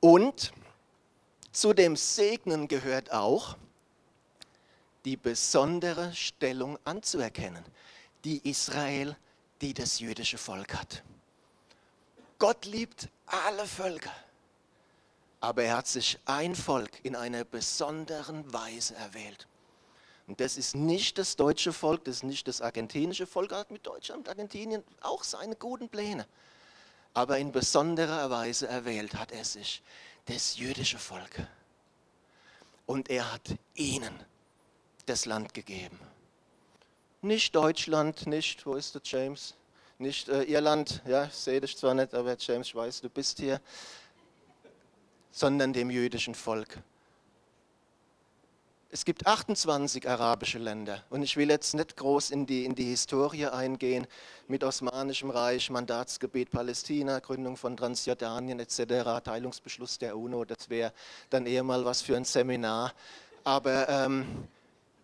Und 0.00 0.50
zu 1.52 1.72
dem 1.72 1.94
Segnen 1.94 2.66
gehört 2.66 3.12
auch 3.12 3.56
die 5.04 5.16
besondere 5.16 6.14
Stellung 6.14 6.78
anzuerkennen, 6.84 7.64
die 8.24 8.48
Israel, 8.48 9.16
die 9.60 9.74
das 9.74 9.98
jüdische 10.00 10.38
Volk 10.38 10.74
hat. 10.74 11.02
Gott 12.38 12.64
liebt 12.64 13.08
alle 13.26 13.66
Völker, 13.66 14.14
aber 15.40 15.64
er 15.64 15.78
hat 15.78 15.86
sich 15.86 16.18
ein 16.24 16.54
Volk 16.54 17.04
in 17.04 17.16
einer 17.16 17.44
besonderen 17.44 18.50
Weise 18.52 18.94
erwählt. 18.94 19.46
Und 20.26 20.40
das 20.40 20.56
ist 20.56 20.76
nicht 20.76 21.18
das 21.18 21.36
deutsche 21.36 21.72
Volk, 21.72 22.04
das 22.04 22.16
ist 22.16 22.22
nicht 22.22 22.46
das 22.46 22.60
argentinische 22.60 23.26
Volk, 23.26 23.52
hat 23.52 23.70
mit 23.70 23.84
Deutschland 23.86 24.20
und 24.20 24.28
Argentinien 24.28 24.84
auch 25.00 25.24
seine 25.24 25.56
guten 25.56 25.88
Pläne. 25.88 26.26
Aber 27.14 27.38
in 27.38 27.50
besonderer 27.50 28.30
Weise 28.30 28.68
erwählt 28.68 29.14
hat 29.14 29.32
er 29.32 29.44
sich 29.44 29.82
das 30.26 30.56
jüdische 30.56 30.98
Volk. 30.98 31.40
Und 32.86 33.10
er 33.10 33.32
hat 33.32 33.56
ihnen 33.74 34.14
das 35.06 35.26
Land 35.26 35.54
gegeben. 35.54 35.98
Nicht 37.22 37.54
Deutschland, 37.54 38.26
nicht, 38.26 38.64
wo 38.64 38.74
ist 38.74 38.94
der 38.94 39.02
James? 39.04 39.54
Nicht 39.98 40.28
äh, 40.28 40.44
Irland, 40.44 41.02
ja, 41.06 41.26
ich 41.26 41.34
sehe 41.34 41.60
dich 41.60 41.76
zwar 41.76 41.94
nicht, 41.94 42.14
aber 42.14 42.36
James, 42.38 42.68
ich 42.68 42.74
weiß, 42.74 43.02
du 43.02 43.10
bist 43.10 43.38
hier, 43.38 43.60
sondern 45.30 45.72
dem 45.72 45.90
jüdischen 45.90 46.34
Volk. 46.34 46.78
Es 48.92 49.04
gibt 49.04 49.24
28 49.24 50.08
arabische 50.08 50.58
Länder 50.58 51.04
und 51.10 51.22
ich 51.22 51.36
will 51.36 51.48
jetzt 51.48 51.74
nicht 51.74 51.96
groß 51.96 52.30
in 52.30 52.46
die, 52.46 52.64
in 52.64 52.74
die 52.74 52.86
Historie 52.86 53.46
eingehen 53.46 54.06
mit 54.48 54.64
Osmanischem 54.64 55.30
Reich, 55.30 55.70
Mandatsgebiet 55.70 56.50
Palästina, 56.50 57.20
Gründung 57.20 57.56
von 57.56 57.76
Transjordanien 57.76 58.58
etc., 58.58 59.22
Teilungsbeschluss 59.22 59.98
der 59.98 60.16
UNO, 60.16 60.44
das 60.44 60.68
wäre 60.70 60.92
dann 61.28 61.46
eher 61.46 61.62
mal 61.62 61.84
was 61.84 62.02
für 62.02 62.16
ein 62.16 62.24
Seminar. 62.24 62.92
Aber 63.44 63.88
ähm, 63.88 64.48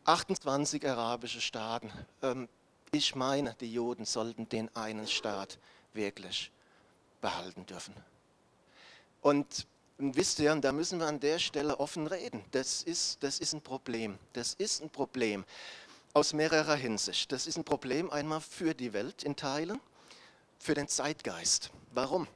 28 0.07 0.89
arabische 0.89 1.41
Staaten, 1.41 1.93
ähm, 2.23 2.49
ich 2.93 3.15
meine, 3.15 3.55
die 3.61 3.73
Juden 3.73 4.05
sollten 4.05 4.49
den 4.49 4.75
einen 4.75 5.07
Staat 5.07 5.59
wirklich 5.93 6.51
behalten 7.21 7.67
dürfen. 7.67 7.95
Und 9.21 9.67
und 9.99 10.15
wisst 10.15 10.39
ihr, 10.41 10.55
da 10.57 10.73
müssen 10.73 10.99
wir 10.99 11.07
an 11.07 11.21
der 11.21 11.39
Stelle 11.39 11.81
offen 11.81 12.07
reden. 12.07 12.45
Das 12.51 12.83
ist, 12.83 13.23
das 13.23 13.39
ist 13.39 13.55
ein 13.55 13.63
Problem. 13.63 14.19
Das 14.35 14.53
ist 14.55 14.83
ein 14.83 14.91
Problem 14.91 15.45
aus 16.13 16.35
mehrerer 16.35 16.75
Hinsicht. 16.75 17.33
Das 17.33 17.47
ist 17.47 17.57
ein 17.57 17.65
Problem 17.65 18.11
einmal 18.11 18.41
für 18.43 18.75
die 18.75 18.93
Welt 18.93 19.23
in 19.23 19.37
Teilen, 19.37 19.81
für 20.59 20.75
den 20.75 20.89
Zeitgeist. 20.89 21.71
Warum? 21.93 22.27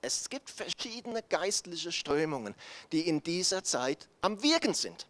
Es 0.00 0.28
gibt 0.28 0.50
verschiedene 0.50 1.22
geistliche 1.22 1.92
Strömungen, 1.92 2.56
die 2.90 3.06
in 3.06 3.22
dieser 3.22 3.62
Zeit 3.62 4.08
am 4.20 4.42
Wirken 4.42 4.74
sind. 4.74 5.06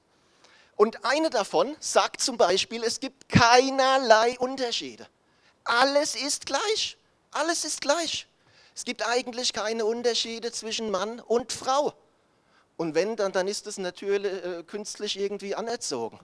Und 0.83 1.05
eine 1.05 1.31
davon 1.31 1.77
sagt 1.79 2.21
zum 2.21 2.37
Beispiel, 2.37 2.83
es 2.83 2.99
gibt 2.99 3.29
keinerlei 3.29 4.37
Unterschiede. 4.41 5.07
Alles 5.63 6.17
ist 6.17 6.45
gleich. 6.45 6.97
Alles 7.31 7.65
ist 7.65 7.81
gleich. 7.81 8.27
Es 8.75 8.85
gibt 8.85 9.07
eigentlich 9.07 9.53
keine 9.53 9.85
Unterschiede 9.85 10.51
zwischen 10.51 10.91
Mann 10.91 11.21
und 11.21 11.53
Frau. 11.53 11.95
Und 12.77 12.97
wenn, 12.97 13.15
dann, 13.15 13.31
dann 13.31 13.47
ist 13.47 13.69
das 13.69 13.79
natürlich 13.79 14.33
äh, 14.33 14.65
künstlich 14.65 15.17
irgendwie 15.17 15.55
anerzogen. 15.55 16.19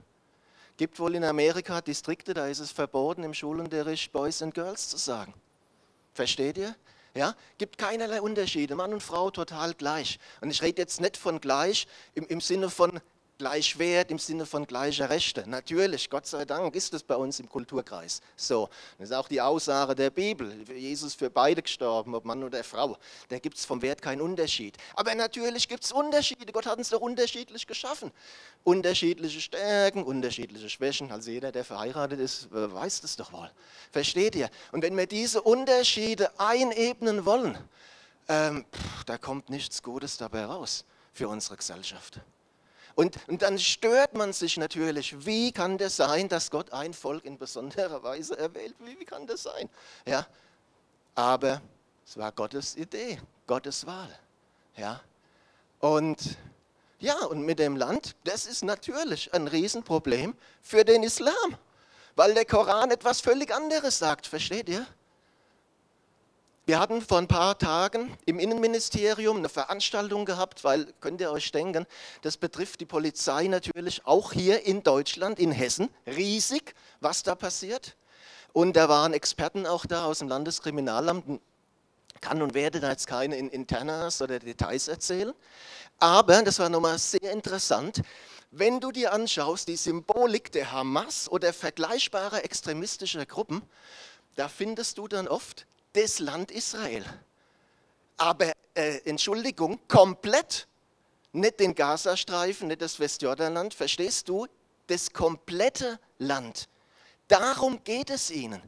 Gibt 0.75 0.99
wohl 0.99 1.15
in 1.15 1.23
Amerika 1.23 1.79
Distrikte, 1.79 2.33
da 2.33 2.47
ist 2.47 2.59
es 2.59 2.73
verboten, 2.73 3.23
im 3.23 3.33
Schulunterricht 3.33 4.11
Boys 4.11 4.41
and 4.41 4.53
Girls 4.53 4.89
zu 4.89 4.97
sagen. 4.97 5.33
Versteht 6.13 6.57
ihr? 6.57 6.75
Ja, 7.13 7.33
gibt 7.57 7.77
keinerlei 7.77 8.21
Unterschiede, 8.21 8.75
Mann 8.75 8.91
und 8.91 9.03
Frau 9.03 9.31
total 9.31 9.73
gleich. 9.73 10.19
Und 10.41 10.51
ich 10.51 10.61
rede 10.61 10.81
jetzt 10.81 10.99
nicht 10.99 11.15
von 11.15 11.39
gleich 11.39 11.87
im, 12.13 12.27
im 12.27 12.41
Sinne 12.41 12.69
von 12.69 12.99
gleich 13.39 13.79
Wert 13.79 14.11
im 14.11 14.19
Sinne 14.19 14.45
von 14.45 14.67
gleicher 14.67 15.09
Rechte. 15.09 15.49
Natürlich, 15.49 16.09
Gott 16.09 16.27
sei 16.27 16.43
Dank 16.43 16.75
ist 16.75 16.93
es 16.93 17.01
bei 17.01 17.15
uns 17.15 17.39
im 17.39 17.47
Kulturkreis 17.47 18.21
so. 18.35 18.69
Das 18.97 19.09
ist 19.09 19.15
auch 19.15 19.29
die 19.29 19.39
Aussage 19.39 19.95
der 19.95 20.09
Bibel. 20.09 20.53
Jesus 20.69 21.15
für 21.15 21.29
beide 21.29 21.61
gestorben, 21.61 22.13
ob 22.13 22.25
Mann 22.25 22.43
oder 22.43 22.63
Frau. 22.65 22.97
Da 23.29 23.39
gibt 23.39 23.57
es 23.57 23.65
vom 23.65 23.81
Wert 23.81 24.01
keinen 24.01 24.21
Unterschied. 24.21 24.77
Aber 24.93 25.15
natürlich 25.15 25.69
gibt 25.69 25.85
es 25.85 25.93
Unterschiede. 25.93 26.51
Gott 26.51 26.65
hat 26.65 26.77
uns 26.77 26.89
doch 26.89 26.99
unterschiedlich 26.99 27.65
geschaffen. 27.65 28.11
Unterschiedliche 28.65 29.39
Stärken, 29.39 30.03
unterschiedliche 30.03 30.69
Schwächen. 30.69 31.09
Also 31.09 31.31
jeder, 31.31 31.53
der 31.53 31.63
verheiratet 31.63 32.19
ist, 32.19 32.49
weiß 32.51 32.99
das 33.01 33.15
doch 33.15 33.31
wohl. 33.31 33.49
Versteht 33.89 34.35
ihr? 34.35 34.49
Und 34.73 34.83
wenn 34.83 34.97
wir 34.97 35.07
diese 35.07 35.41
Unterschiede 35.41 36.37
einebnen 36.37 37.25
wollen, 37.25 37.57
ähm, 38.27 38.65
pff, 38.65 39.05
da 39.05 39.17
kommt 39.17 39.49
nichts 39.49 39.81
Gutes 39.81 40.17
dabei 40.17 40.43
raus 40.43 40.83
für 41.13 41.29
unsere 41.29 41.55
Gesellschaft. 41.55 42.19
Und, 42.99 43.17
und 43.29 43.43
dann 43.43 43.57
stört 43.57 44.13
man 44.13 44.33
sich 44.33 44.57
natürlich, 44.57 45.25
wie 45.25 45.53
kann 45.53 45.77
das 45.77 45.95
sein, 45.95 46.27
dass 46.27 46.51
Gott 46.51 46.73
ein 46.73 46.93
Volk 46.93 47.23
in 47.23 47.37
besonderer 47.37 48.03
Weise 48.03 48.37
erwählt? 48.37 48.75
Wie, 48.79 48.99
wie 48.99 49.05
kann 49.05 49.25
das 49.25 49.43
sein? 49.43 49.69
Ja, 50.05 50.27
aber 51.15 51.61
es 52.05 52.17
war 52.17 52.33
Gottes 52.33 52.75
Idee, 52.75 53.17
Gottes 53.47 53.87
Wahl. 53.87 54.09
Ja, 54.75 54.99
und 55.79 56.17
ja, 56.99 57.23
und 57.23 57.43
mit 57.43 57.59
dem 57.59 57.77
Land, 57.77 58.17
das 58.25 58.45
ist 58.45 58.65
natürlich 58.65 59.33
ein 59.33 59.47
Riesenproblem 59.47 60.35
für 60.61 60.83
den 60.83 61.03
Islam, 61.03 61.57
weil 62.17 62.33
der 62.33 62.43
Koran 62.43 62.91
etwas 62.91 63.21
völlig 63.21 63.55
anderes 63.55 63.97
sagt, 63.97 64.27
versteht 64.27 64.67
ihr? 64.67 64.85
Wir 66.69 66.79
hatten 66.79 67.01
vor 67.01 67.17
ein 67.17 67.27
paar 67.27 67.57
Tagen 67.57 68.15
im 68.27 68.37
Innenministerium 68.37 69.37
eine 69.37 69.49
Veranstaltung 69.49 70.23
gehabt, 70.23 70.63
weil, 70.63 70.93
könnt 70.99 71.19
ihr 71.19 71.31
euch 71.31 71.51
denken, 71.51 71.87
das 72.21 72.37
betrifft 72.37 72.79
die 72.79 72.85
Polizei 72.85 73.47
natürlich 73.47 74.05
auch 74.05 74.33
hier 74.33 74.63
in 74.67 74.83
Deutschland, 74.83 75.39
in 75.39 75.51
Hessen, 75.51 75.89
riesig, 76.05 76.75
was 76.99 77.23
da 77.23 77.33
passiert. 77.33 77.95
Und 78.53 78.75
da 78.75 78.87
waren 78.87 79.13
Experten 79.13 79.65
auch 79.65 79.87
da 79.87 80.05
aus 80.05 80.19
dem 80.19 80.27
Landeskriminalamt, 80.27 81.41
kann 82.21 82.39
und 82.39 82.53
werde 82.53 82.79
da 82.79 82.91
jetzt 82.91 83.07
keine 83.07 83.35
Internas 83.35 84.21
oder 84.21 84.37
Details 84.37 84.89
erzählen. 84.89 85.33
Aber, 85.97 86.43
das 86.43 86.59
war 86.59 86.69
nochmal 86.69 86.99
sehr 86.99 87.31
interessant, 87.31 88.03
wenn 88.51 88.79
du 88.79 88.91
dir 88.91 89.11
anschaust, 89.11 89.69
die 89.69 89.75
Symbolik 89.75 90.51
der 90.51 90.71
Hamas 90.71 91.31
oder 91.31 91.51
vergleichbarer 91.51 92.43
extremistischer 92.43 93.25
Gruppen, 93.25 93.63
da 94.35 94.47
findest 94.47 94.99
du 94.99 95.07
dann 95.07 95.27
oft 95.27 95.65
das 95.93 96.19
Land 96.19 96.51
Israel. 96.51 97.05
Aber, 98.17 98.51
äh, 98.73 98.99
Entschuldigung, 99.05 99.79
komplett. 99.87 100.67
Nicht 101.31 101.59
den 101.59 101.75
Gazastreifen, 101.75 102.67
nicht 102.67 102.81
das 102.81 102.99
Westjordanland, 102.99 103.73
verstehst 103.73 104.27
du? 104.29 104.47
Das 104.87 105.13
komplette 105.13 105.99
Land. 106.17 106.67
Darum 107.27 107.83
geht 107.83 108.09
es 108.09 108.31
ihnen. 108.31 108.61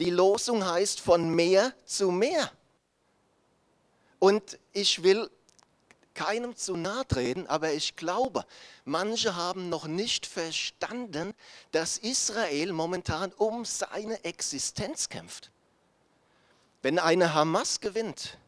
Die 0.00 0.10
Losung 0.10 0.66
heißt 0.66 1.00
von 1.00 1.30
mehr 1.30 1.72
zu 1.84 2.10
mehr. 2.10 2.50
Und 4.18 4.58
ich 4.72 5.02
will 5.02 5.30
keinem 6.14 6.56
zu 6.56 6.76
nahe 6.76 7.06
treten, 7.06 7.46
aber 7.46 7.72
ich 7.72 7.96
glaube, 7.96 8.44
manche 8.84 9.36
haben 9.36 9.68
noch 9.68 9.86
nicht 9.86 10.26
verstanden, 10.26 11.32
dass 11.70 11.96
Israel 11.96 12.72
momentan 12.72 13.32
um 13.32 13.64
seine 13.64 14.22
Existenz 14.24 15.08
kämpft. 15.08 15.50
Wenn 16.82 16.98
eine 16.98 17.34
Hamas 17.34 17.80
gewinnt, 17.80 18.38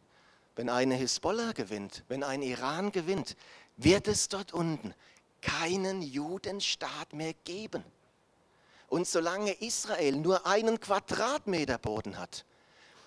wenn 0.57 0.69
eine 0.69 0.95
Hisbollah 0.95 1.53
gewinnt, 1.53 2.05
wenn 2.09 2.23
ein 2.23 2.43
Iran 2.43 2.93
gewinnt, 2.93 3.37
wird 3.77 4.09
es 4.09 4.29
dort 4.29 4.53
unten 4.53 4.95
keinen 5.41 6.03
Judenstaat 6.03 7.12
mehr 7.12 7.35
geben. 7.45 7.85
Und 8.89 9.07
solange 9.07 9.53
Israel 9.53 10.17
nur 10.17 10.47
einen 10.47 10.79
Quadratmeter 10.79 11.79
Boden 11.79 12.19
hat, 12.19 12.45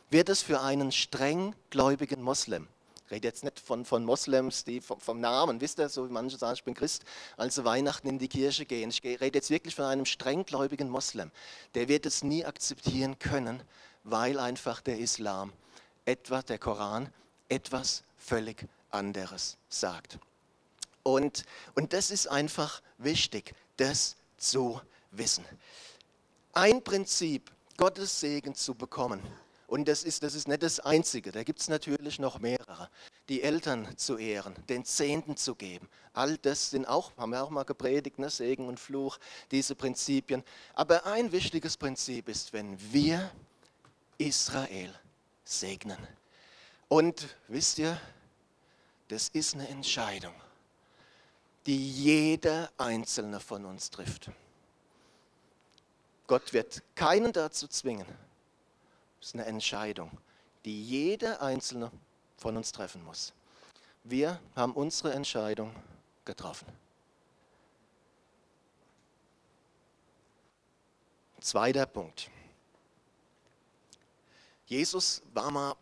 wird 0.10 0.30
es 0.30 0.42
für 0.42 0.62
einen 0.62 0.92
strenggläubigen 0.92 2.22
Moslem, 2.22 2.68
ich 3.06 3.12
rede 3.12 3.28
jetzt 3.28 3.44
nicht 3.44 3.60
von, 3.60 3.86
von 3.86 4.04
Moslems, 4.04 4.64
die 4.64 4.82
vom, 4.82 5.00
vom, 5.00 5.20
Namen, 5.20 5.62
wisst 5.62 5.78
ihr, 5.78 5.90
so 5.90 6.10
wie 6.10 6.12
manche 6.12 6.38
sagen, 6.38 6.56
ich 6.56 6.64
bin 6.64 6.74
Christ, 6.74 7.04
also 7.38 7.64
Weihnachten 7.64 8.08
in 8.08 8.18
die 8.18 8.28
Kirche 8.28 8.66
gehen. 8.66 8.90
Ich 8.90 9.04
rede 9.04 9.38
jetzt 9.38 9.52
wirklich 9.52 9.76
von 9.76 9.86
einem 9.86 10.06
strenggläubigen 10.06 10.90
Moslem. 10.90 11.30
Der 11.76 11.88
wird 11.88 12.08
es 12.08 12.24
nie 12.24 12.44
akzeptieren 12.44 13.20
können, 13.20 13.62
weil 14.06 14.40
einfach 14.40 14.82
der 14.82 15.00
Islam, 15.00 15.52
etwas, 16.06 16.46
der 16.46 16.60
Koran, 16.60 17.12
etwas 17.50 18.04
völlig 18.18 18.66
anderes 18.92 19.58
sagt. 19.68 20.20
Und, 21.04 21.44
und 21.76 21.92
das 21.92 22.12
ist 22.12 22.28
einfach 22.28 22.82
wichtig, 22.98 23.54
das 23.78 24.16
zu 24.38 24.80
wissen. 25.12 25.46
Ein 26.54 26.84
Prinzip, 26.84 27.52
Gottes 27.78 28.20
Segen 28.20 28.56
zu 28.56 28.74
bekommen, 28.74 29.22
und 29.68 29.88
das 29.88 30.04
ist, 30.04 30.22
das 30.22 30.36
ist 30.36 30.48
nicht 30.48 30.62
das 30.62 30.80
Einzige, 30.80 31.32
da 31.32 31.44
gibt 31.44 31.60
es 31.60 31.68
natürlich 31.68 32.20
noch 32.20 32.40
mehrere. 32.40 32.90
Die 33.30 33.42
Eltern 33.42 33.98
zu 33.98 34.18
ehren, 34.18 34.54
den 34.70 34.86
Zehnten 34.86 35.36
zu 35.38 35.56
geben, 35.56 35.90
all 36.14 36.38
das 36.38 36.70
sind 36.70 36.88
auch, 36.88 37.12
haben 37.18 37.32
wir 37.32 37.44
auch 37.44 37.50
mal 37.50 37.64
gepredigt, 37.64 38.20
ne? 38.20 38.30
Segen 38.30 38.68
und 38.68 38.80
Fluch, 38.80 39.18
diese 39.50 39.74
Prinzipien. 39.74 40.44
Aber 40.76 41.08
ein 41.08 41.32
wichtiges 41.32 41.78
Prinzip 41.78 42.30
ist, 42.30 42.54
wenn 42.54 42.78
wir 42.94 43.32
Israel 44.18 44.94
segnen. 45.44 45.98
Und 46.88 47.36
wisst 47.48 47.78
ihr, 47.80 48.00
das 49.08 49.30
ist 49.30 49.54
eine 49.54 49.68
Entscheidung, 49.68 50.34
die 51.66 51.92
jeder 51.92 52.72
einzelne 52.78 53.40
von 53.40 53.66
uns 53.66 53.90
trifft. 53.90 54.32
Gott 56.28 56.54
wird 56.54 56.82
keinen 56.96 57.32
dazu 57.34 57.68
zwingen. 57.68 58.08
Das 59.20 59.30
ist 59.30 59.36
eine 59.36 59.46
Entscheidung, 59.46 60.12
die 60.64 60.84
jeder 60.84 61.42
einzelne 61.42 61.92
von 62.38 62.58
uns 62.58 62.72
treffen 62.72 63.04
muss. 63.04 63.34
Wir 64.04 64.40
haben 64.56 64.74
unsere 64.74 65.14
Entscheidung 65.14 65.76
getroffen. 66.26 66.68
Zweiter 71.40 71.86
Punkt. 71.86 72.30
Jesus 74.68 75.22
war 75.36 75.52
mal 75.52 75.76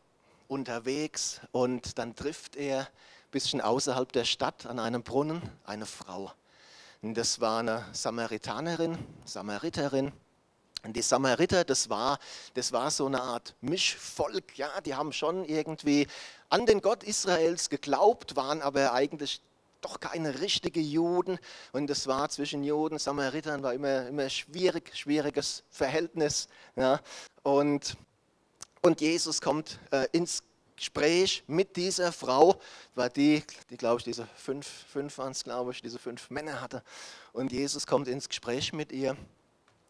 unterwegs 0.49 1.39
und 1.53 1.97
dann 1.97 2.17
trifft 2.17 2.57
er 2.57 2.81
ein 2.81 3.31
bisschen 3.31 3.61
außerhalb 3.61 4.11
der 4.11 4.25
Stadt 4.25 4.65
an 4.65 4.77
einem 4.77 5.03
Brunnen 5.03 5.41
eine 5.63 5.85
Frau. 5.85 6.33
Und 7.01 7.15
das 7.15 7.39
war 7.39 7.59
eine 7.59 7.85
Samaritanerin, 7.93 8.97
Samariterin. 9.23 10.11
Und 10.83 10.97
die 10.97 11.01
Samariter, 11.01 11.63
das 11.63 11.89
war, 11.89 12.19
das 12.55 12.73
war 12.73 12.91
so 12.91 13.05
eine 13.05 13.21
Art 13.21 13.55
Mischvolk, 13.61 14.57
ja, 14.57 14.81
die 14.81 14.95
haben 14.95 15.13
schon 15.13 15.45
irgendwie 15.45 16.05
an 16.49 16.65
den 16.65 16.81
Gott 16.81 17.03
Israels 17.03 17.69
geglaubt, 17.69 18.35
waren 18.35 18.61
aber 18.61 18.91
eigentlich 18.91 19.41
doch 19.79 20.01
keine 20.01 20.41
richtigen 20.41 20.83
Juden. 20.83 21.39
Und 21.71 21.87
das 21.87 22.07
war 22.07 22.27
zwischen 22.27 22.65
Juden 22.65 22.95
und 22.95 22.99
Samaritern 22.99 23.63
war 23.63 23.73
immer, 23.73 24.07
immer 24.07 24.29
schwierig, 24.29 24.93
schwieriges 24.93 25.63
Verhältnis. 25.69 26.49
Ja. 26.75 26.99
Und 27.43 27.95
und 28.83 28.99
Jesus 28.99 29.39
kommt 29.39 29.79
äh, 29.91 30.07
ins 30.11 30.43
Gespräch 30.75 31.43
mit 31.47 31.77
dieser 31.77 32.11
Frau, 32.11 32.59
war 32.95 33.09
die, 33.09 33.43
die 33.69 33.77
glaube 33.77 33.99
ich, 33.99 34.03
diese 34.03 34.27
fünf, 34.35 34.67
fünf 34.67 35.17
waren 35.17 35.31
es, 35.31 35.43
glaube 35.43 35.71
ich, 35.71 35.81
diese 35.81 35.99
fünf 35.99 36.29
Männer 36.29 36.59
hatte. 36.59 36.83
Und 37.31 37.51
Jesus 37.51 37.87
kommt 37.87 38.07
ins 38.07 38.27
Gespräch 38.27 38.73
mit 38.73 38.91
ihr. 38.91 39.15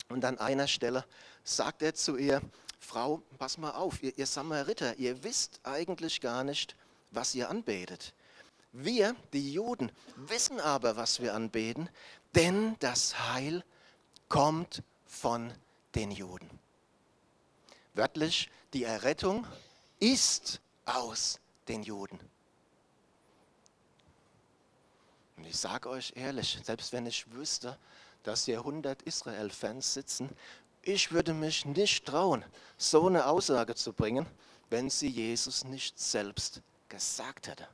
Und 0.09 0.23
an 0.25 0.37
einer 0.37 0.67
Stelle 0.67 1.05
sagt 1.43 1.81
er 1.81 1.95
zu 1.95 2.17
ihr, 2.17 2.41
Frau, 2.79 3.23
pass 3.39 3.57
mal 3.57 3.71
auf, 3.71 4.03
ihr, 4.03 4.15
ihr 4.15 4.27
Samariter, 4.27 4.95
ihr 4.99 5.23
wisst 5.23 5.59
eigentlich 5.63 6.21
gar 6.21 6.43
nicht, 6.43 6.75
was 7.09 7.33
ihr 7.33 7.49
anbetet. 7.49 8.13
Wir, 8.73 9.15
die 9.33 9.53
Juden, 9.53 9.91
wissen 10.15 10.59
aber, 10.59 10.97
was 10.97 11.19
wir 11.19 11.33
anbeten, 11.33 11.89
denn 12.35 12.75
das 12.79 13.31
Heil 13.31 13.63
kommt 14.29 14.83
von 15.07 15.51
den 15.95 16.11
Juden. 16.11 16.49
Wörtlich, 17.95 18.49
die 18.73 18.83
Errettung 18.83 19.45
ist 19.99 20.59
aus 20.85 21.39
den 21.67 21.83
Juden. 21.83 22.19
Und 25.37 25.45
ich 25.45 25.57
sage 25.57 25.89
euch 25.89 26.13
ehrlich, 26.15 26.59
selbst 26.63 26.91
wenn 26.93 27.05
ich 27.05 27.31
wüsste, 27.31 27.77
dass 28.23 28.45
hier 28.45 28.59
100 28.59 29.01
Israel-Fans 29.03 29.93
sitzen, 29.93 30.29
ich 30.81 31.11
würde 31.11 31.33
mich 31.33 31.65
nicht 31.65 32.05
trauen, 32.05 32.43
so 32.77 33.07
eine 33.07 33.27
Aussage 33.27 33.75
zu 33.75 33.93
bringen, 33.93 34.25
wenn 34.69 34.89
sie 34.89 35.07
Jesus 35.07 35.63
nicht 35.63 35.99
selbst 35.99 36.61
gesagt 36.89 37.47
hätte. 37.47 37.67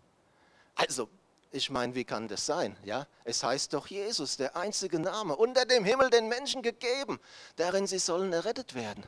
Also, 0.75 1.09
ich 1.51 1.69
meine, 1.69 1.95
wie 1.95 2.03
kann 2.03 2.27
das 2.27 2.45
sein? 2.45 2.77
Ja, 2.83 3.07
es 3.23 3.43
heißt 3.43 3.73
doch 3.73 3.87
Jesus, 3.87 4.37
der 4.37 4.55
einzige 4.55 4.99
Name 4.99 5.35
unter 5.35 5.65
dem 5.65 5.83
Himmel 5.83 6.09
den 6.11 6.27
Menschen 6.27 6.61
gegeben, 6.61 7.19
darin 7.55 7.87
sie 7.87 7.99
sollen 7.99 8.31
errettet 8.33 8.75
werden. 8.75 9.03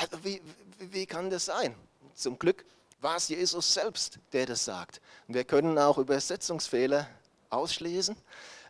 Also 0.00 0.24
wie, 0.24 0.40
wie, 0.78 1.04
kann 1.04 1.28
das 1.28 1.44
sein? 1.44 1.74
Zum 2.14 2.38
Glück 2.38 2.64
war 3.02 3.16
es 3.16 3.28
Jesus 3.28 3.74
selbst, 3.74 4.18
der 4.32 4.46
das 4.46 4.64
sagt. 4.64 4.98
Und 5.28 5.34
wir 5.34 5.44
können 5.44 5.76
auch 5.78 5.98
Übersetzungsfehler 5.98 7.06
ausschließen. 7.50 8.16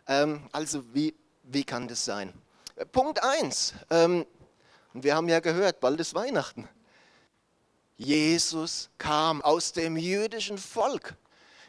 Ähm, 0.07 0.49
also 0.51 0.83
wie, 0.93 1.15
wie 1.43 1.63
kann 1.63 1.87
das 1.87 2.03
sein? 2.03 2.33
Äh, 2.75 2.85
Punkt 2.85 3.23
1. 3.23 3.73
Ähm, 3.89 4.25
wir 4.91 5.15
haben 5.15 5.29
ja 5.29 5.39
gehört, 5.39 5.79
bald 5.79 6.01
ist 6.01 6.13
Weihnachten. 6.13 6.67
Jesus 7.95 8.89
kam 8.97 9.41
aus 9.41 9.71
dem 9.71 9.95
jüdischen 9.95 10.57
Volk. 10.57 11.15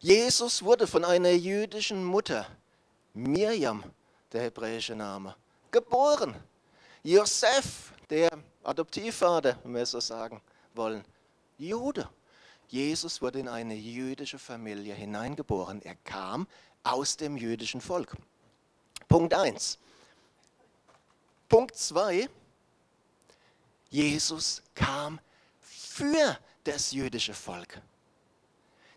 Jesus 0.00 0.64
wurde 0.64 0.88
von 0.88 1.04
einer 1.04 1.30
jüdischen 1.30 2.04
Mutter, 2.04 2.48
Mirjam, 3.14 3.84
der 4.32 4.42
hebräische 4.42 4.96
Name, 4.96 5.36
geboren. 5.70 6.34
Josef, 7.04 7.92
der 8.10 8.30
Adoptivvater, 8.62 9.58
wenn 9.62 9.74
wir 9.74 9.86
so 9.86 10.00
sagen 10.00 10.40
wollen, 10.74 11.04
Jude. 11.58 12.08
Jesus 12.68 13.20
wurde 13.20 13.40
in 13.40 13.48
eine 13.48 13.74
jüdische 13.74 14.38
Familie 14.38 14.94
hineingeboren. 14.94 15.82
Er 15.82 15.96
kam 15.96 16.46
aus 16.82 17.16
dem 17.16 17.36
jüdischen 17.36 17.80
Volk. 17.80 18.16
Punkt 19.08 19.34
1. 19.34 19.78
Punkt 21.48 21.76
2. 21.76 22.28
Jesus 23.90 24.62
kam 24.74 25.20
für 25.60 26.38
das 26.64 26.92
jüdische 26.92 27.34
Volk. 27.34 27.80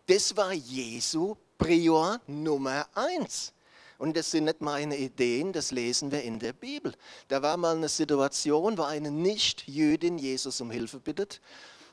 Das 0.08 0.38
war 0.38 0.54
Jesu 0.54 1.36
Prior 1.58 2.22
Nummer 2.28 2.88
1. 2.94 3.52
Und 3.98 4.18
das 4.18 4.32
sind 4.32 4.46
nicht 4.46 4.62
meine 4.62 4.98
Ideen, 4.98 5.54
das 5.54 5.72
lesen 5.72 6.12
wir 6.12 6.24
in 6.24 6.40
der 6.40 6.54
Bibel. 6.54 6.94
Da 7.28 7.42
war 7.42 7.58
mal 7.58 7.76
eine 7.76 7.90
Situation, 7.90 8.78
wo 8.78 8.84
eine 8.84 9.12
Nicht-Jüdin 9.12 10.18
Jesus 10.18 10.60
um 10.62 10.72
Hilfe 10.72 11.00
bittet. 11.00 11.42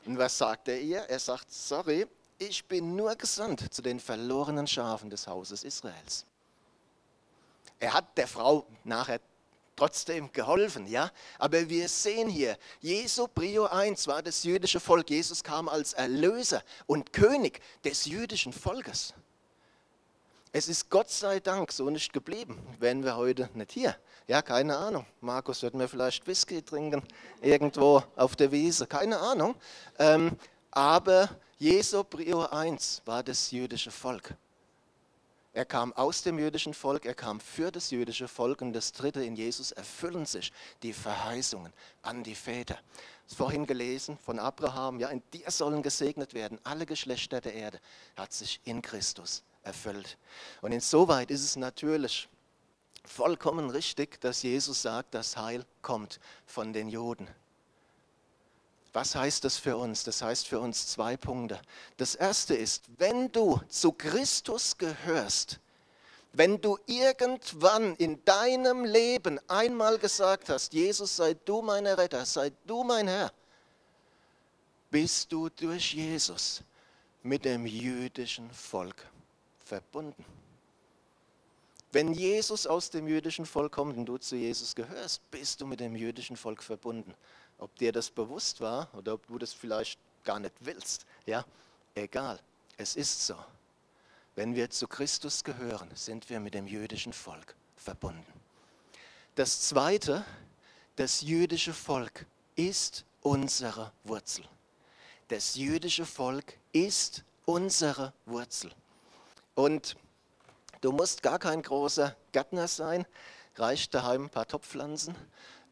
Und 0.05 0.17
was 0.17 0.37
sagt 0.37 0.67
er 0.67 0.79
ihr? 0.79 0.99
Er 0.99 1.19
sagt, 1.19 1.51
sorry, 1.51 2.07
ich 2.37 2.65
bin 2.65 2.95
nur 2.95 3.15
gesandt 3.15 3.73
zu 3.73 3.81
den 3.81 3.99
verlorenen 3.99 4.67
Schafen 4.67 5.09
des 5.09 5.27
Hauses 5.27 5.63
Israels. 5.63 6.25
Er 7.79 7.93
hat 7.93 8.17
der 8.17 8.27
Frau 8.27 8.65
nachher 8.83 9.19
trotzdem 9.75 10.31
geholfen, 10.31 10.87
ja. 10.87 11.11
Aber 11.39 11.67
wir 11.69 11.89
sehen 11.89 12.29
hier, 12.29 12.57
Jesu 12.79 13.27
Prio 13.27 13.65
1 13.65 14.07
war 14.07 14.21
das 14.21 14.43
jüdische 14.43 14.79
Volk. 14.79 15.09
Jesus 15.09 15.43
kam 15.43 15.67
als 15.67 15.93
Erlöser 15.93 16.63
und 16.85 17.13
König 17.13 17.61
des 17.83 18.05
jüdischen 18.05 18.53
Volkes. 18.53 19.13
Es 20.55 20.67
ist 20.67 20.87
Gott 20.91 21.09
sei 21.09 21.39
Dank 21.39 21.71
so 21.71 21.89
nicht 21.89 22.13
geblieben. 22.13 22.59
Wären 22.79 23.03
wir 23.03 23.15
heute 23.15 23.49
nicht 23.55 23.71
hier. 23.71 23.97
Ja, 24.27 24.43
keine 24.43 24.77
Ahnung. 24.77 25.03
Markus 25.19 25.63
wird 25.63 25.73
mir 25.73 25.87
vielleicht 25.87 26.27
Whisky 26.27 26.61
trinken, 26.61 27.01
irgendwo 27.41 28.03
auf 28.15 28.35
der 28.35 28.51
Wiese, 28.51 28.85
keine 28.85 29.17
Ahnung. 29.17 29.55
Ähm, 29.97 30.37
aber 30.69 31.27
Jesu 31.57 32.03
Prior 32.03 32.53
1 32.53 33.01
war 33.03 33.23
das 33.23 33.49
jüdische 33.49 33.89
Volk. 33.89 34.35
Er 35.53 35.65
kam 35.65 35.91
aus 35.93 36.21
dem 36.21 36.37
jüdischen 36.37 36.75
Volk, 36.75 37.07
er 37.07 37.15
kam 37.15 37.39
für 37.39 37.71
das 37.71 37.89
jüdische 37.89 38.27
Volk 38.27 38.61
und 38.61 38.73
das 38.73 38.91
dritte 38.91 39.23
in 39.23 39.35
Jesus 39.35 39.71
erfüllen 39.71 40.27
sich 40.27 40.53
die 40.83 40.93
Verheißungen 40.93 41.73
an 42.03 42.23
die 42.23 42.35
Väter. 42.35 42.77
Vorhin 43.25 43.65
gelesen 43.65 44.19
von 44.19 44.37
Abraham, 44.37 44.99
ja, 44.99 45.09
in 45.09 45.23
dir 45.33 45.49
sollen 45.49 45.81
gesegnet 45.81 46.35
werden 46.35 46.59
alle 46.63 46.85
Geschlechter 46.85 47.41
der 47.41 47.55
Erde, 47.55 47.79
hat 48.15 48.33
sich 48.33 48.61
in 48.65 48.83
Christus 48.83 49.43
erfüllt. 49.63 50.17
Und 50.61 50.71
insoweit 50.71 51.31
ist 51.31 51.43
es 51.43 51.55
natürlich 51.55 52.29
vollkommen 53.05 53.69
richtig, 53.69 54.19
dass 54.21 54.43
Jesus 54.43 54.81
sagt, 54.81 55.13
das 55.13 55.37
Heil 55.37 55.65
kommt 55.81 56.19
von 56.45 56.73
den 56.73 56.89
Juden. 56.89 57.27
Was 58.93 59.15
heißt 59.15 59.43
das 59.43 59.57
für 59.57 59.75
uns? 59.75 60.03
Das 60.03 60.21
heißt 60.21 60.47
für 60.47 60.59
uns 60.59 60.87
zwei 60.87 61.17
Punkte. 61.17 61.59
Das 61.97 62.13
erste 62.13 62.55
ist, 62.55 62.83
wenn 62.97 63.31
du 63.31 63.59
zu 63.67 63.91
Christus 63.91 64.77
gehörst, 64.77 65.59
wenn 66.31 66.61
du 66.61 66.77
irgendwann 66.85 67.95
in 67.95 68.23
deinem 68.23 68.85
Leben 68.85 69.39
einmal 69.47 69.97
gesagt 69.97 70.49
hast, 70.49 70.73
Jesus 70.73 71.15
sei 71.15 71.33
du 71.33 71.61
mein 71.61 71.85
Retter, 71.85 72.25
sei 72.25 72.51
du 72.65 72.83
mein 72.83 73.07
Herr, 73.07 73.31
bist 74.89 75.31
du 75.31 75.49
durch 75.49 75.93
Jesus 75.93 76.61
mit 77.23 77.45
dem 77.45 77.65
jüdischen 77.65 78.51
Volk 78.51 79.07
verbunden. 79.63 80.25
Wenn 81.91 82.13
Jesus 82.13 82.65
aus 82.65 82.89
dem 82.89 83.07
jüdischen 83.07 83.45
Volk 83.45 83.73
kommt 83.73 83.97
und 83.97 84.05
du 84.05 84.17
zu 84.17 84.35
Jesus 84.35 84.73
gehörst, 84.73 85.29
bist 85.29 85.61
du 85.61 85.67
mit 85.67 85.79
dem 85.79 85.95
jüdischen 85.95 86.35
Volk 86.35 86.63
verbunden. 86.63 87.13
Ob 87.59 87.75
dir 87.77 87.91
das 87.91 88.09
bewusst 88.09 88.61
war 88.61 88.89
oder 88.95 89.13
ob 89.13 89.27
du 89.27 89.37
das 89.37 89.53
vielleicht 89.53 89.99
gar 90.23 90.39
nicht 90.39 90.55
willst, 90.61 91.05
ja, 91.25 91.45
egal. 91.93 92.39
Es 92.77 92.95
ist 92.95 93.27
so. 93.27 93.35
Wenn 94.35 94.55
wir 94.55 94.71
zu 94.71 94.87
Christus 94.87 95.43
gehören, 95.43 95.89
sind 95.93 96.29
wir 96.31 96.39
mit 96.39 96.55
dem 96.55 96.65
jüdischen 96.65 97.13
Volk 97.13 97.55
verbunden. 97.75 98.25
Das 99.35 99.61
zweite, 99.61 100.25
das 100.95 101.21
jüdische 101.21 101.73
Volk 101.73 102.25
ist 102.55 103.05
unsere 103.21 103.91
Wurzel. 104.03 104.45
Das 105.27 105.55
jüdische 105.55 106.05
Volk 106.05 106.57
ist 106.71 107.23
unsere 107.45 108.13
Wurzel. 108.25 108.71
Und 109.55 109.95
du 110.81 110.91
musst 110.91 111.21
gar 111.21 111.39
kein 111.39 111.61
großer 111.61 112.15
Gärtner 112.31 112.67
sein, 112.67 113.05
reicht 113.55 113.93
daheim 113.93 114.25
ein 114.25 114.29
paar 114.29 114.47
Topfpflanzen. 114.47 115.15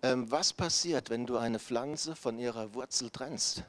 Ähm, 0.03 0.29
was 0.31 0.53
passiert, 0.53 1.09
wenn 1.09 1.25
du 1.25 1.37
eine 1.37 1.59
Pflanze 1.59 2.15
von 2.15 2.37
ihrer 2.37 2.73
Wurzel 2.73 3.09
trennst? 3.09 3.63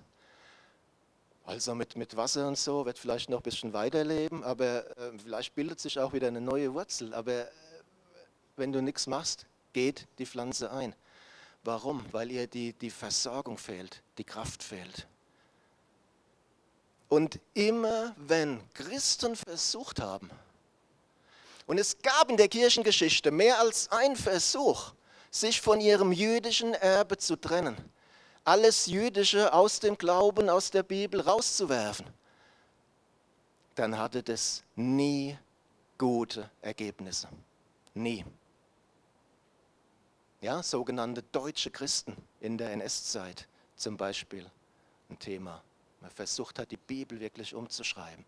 Also 1.45 1.75
mit, 1.75 1.97
mit 1.97 2.17
Wasser 2.17 2.47
und 2.47 2.57
so 2.57 2.87
wird 2.87 2.99
vielleicht 2.99 3.29
noch 3.29 3.41
ein 3.41 3.43
bisschen 3.43 3.73
weiterleben, 3.73 4.45
aber 4.45 4.87
äh, 4.97 5.19
vielleicht 5.19 5.55
bildet 5.55 5.81
sich 5.81 5.99
auch 5.99 6.13
wieder 6.13 6.29
eine 6.29 6.41
neue 6.41 6.73
Wurzel. 6.73 7.13
Aber 7.15 7.33
äh, 7.33 7.51
wenn 8.57 8.73
du 8.73 8.81
nichts 8.81 9.07
machst, 9.07 9.47
geht 9.73 10.07
die 10.19 10.27
Pflanze 10.27 10.71
ein. 10.71 10.95
Warum? 11.65 12.05
Weil 12.13 12.31
ihr 12.31 12.47
die, 12.47 12.73
die 12.73 12.91
Versorgung 12.91 13.59
fehlt, 13.59 14.03
die 14.19 14.25
Kraft 14.25 14.63
fehlt. 14.63 15.07
Und 17.13 17.41
immer 17.53 18.15
wenn 18.17 18.59
Christen 18.73 19.37
versucht 19.37 20.01
haben, 20.01 20.31
und 21.67 21.77
es 21.77 21.99
gab 21.99 22.31
in 22.31 22.39
der 22.39 22.49
Kirchengeschichte 22.49 23.31
mehr 23.31 23.61
als 23.61 23.93
ein 23.93 24.17
Versuch, 24.17 24.95
sich 25.31 25.61
von 25.61 25.79
ihrem 25.83 26.11
jüdischen 26.11 26.73
Erbe 26.73 27.19
zu 27.19 27.37
trennen, 27.37 27.77
alles 28.45 28.87
Jüdische 28.87 29.53
aus 29.53 29.79
dem 29.79 29.99
Glauben, 29.99 30.49
aus 30.49 30.71
der 30.71 30.85
Bibel 30.85 31.21
rauszuwerfen, 31.21 32.07
dann 33.75 33.99
hatte 33.99 34.23
das 34.23 34.63
nie 34.75 35.37
gute 35.99 36.51
Ergebnisse. 36.63 37.29
Nie. 37.93 38.25
Ja, 40.41 40.63
sogenannte 40.63 41.23
deutsche 41.25 41.71
Christen 41.71 42.17
in 42.41 42.57
der 42.57 42.71
NS-Zeit 42.73 43.49
zum 43.77 43.99
Beispiel 43.99 44.51
ein 45.11 45.19
Thema 45.19 45.63
man 46.03 46.11
versucht 46.11 46.59
hat, 46.59 46.71
die 46.71 46.77
Bibel 46.77 47.21
wirklich 47.21 47.55
umzuschreiben. 47.55 48.25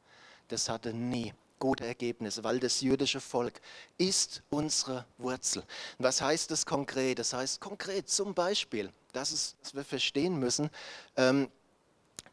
Das 0.48 0.68
hatte 0.68 0.94
nie 0.94 1.34
gute 1.58 1.87
Ergebnisse, 1.87 2.44
weil 2.44 2.60
das 2.60 2.80
jüdische 2.80 3.20
Volk 3.20 3.60
ist 3.98 4.42
unsere 4.50 5.04
Wurzel. 5.18 5.64
was 5.98 6.20
heißt 6.20 6.50
das 6.50 6.66
konkret? 6.66 7.18
Das 7.18 7.32
heißt 7.32 7.60
konkret 7.60 8.08
zum 8.08 8.34
Beispiel, 8.34 8.92
das 9.12 9.32
ist, 9.32 9.56
was 9.62 9.74
wir 9.74 9.84
verstehen 9.84 10.38
müssen, 10.38 10.70
ähm, 11.16 11.50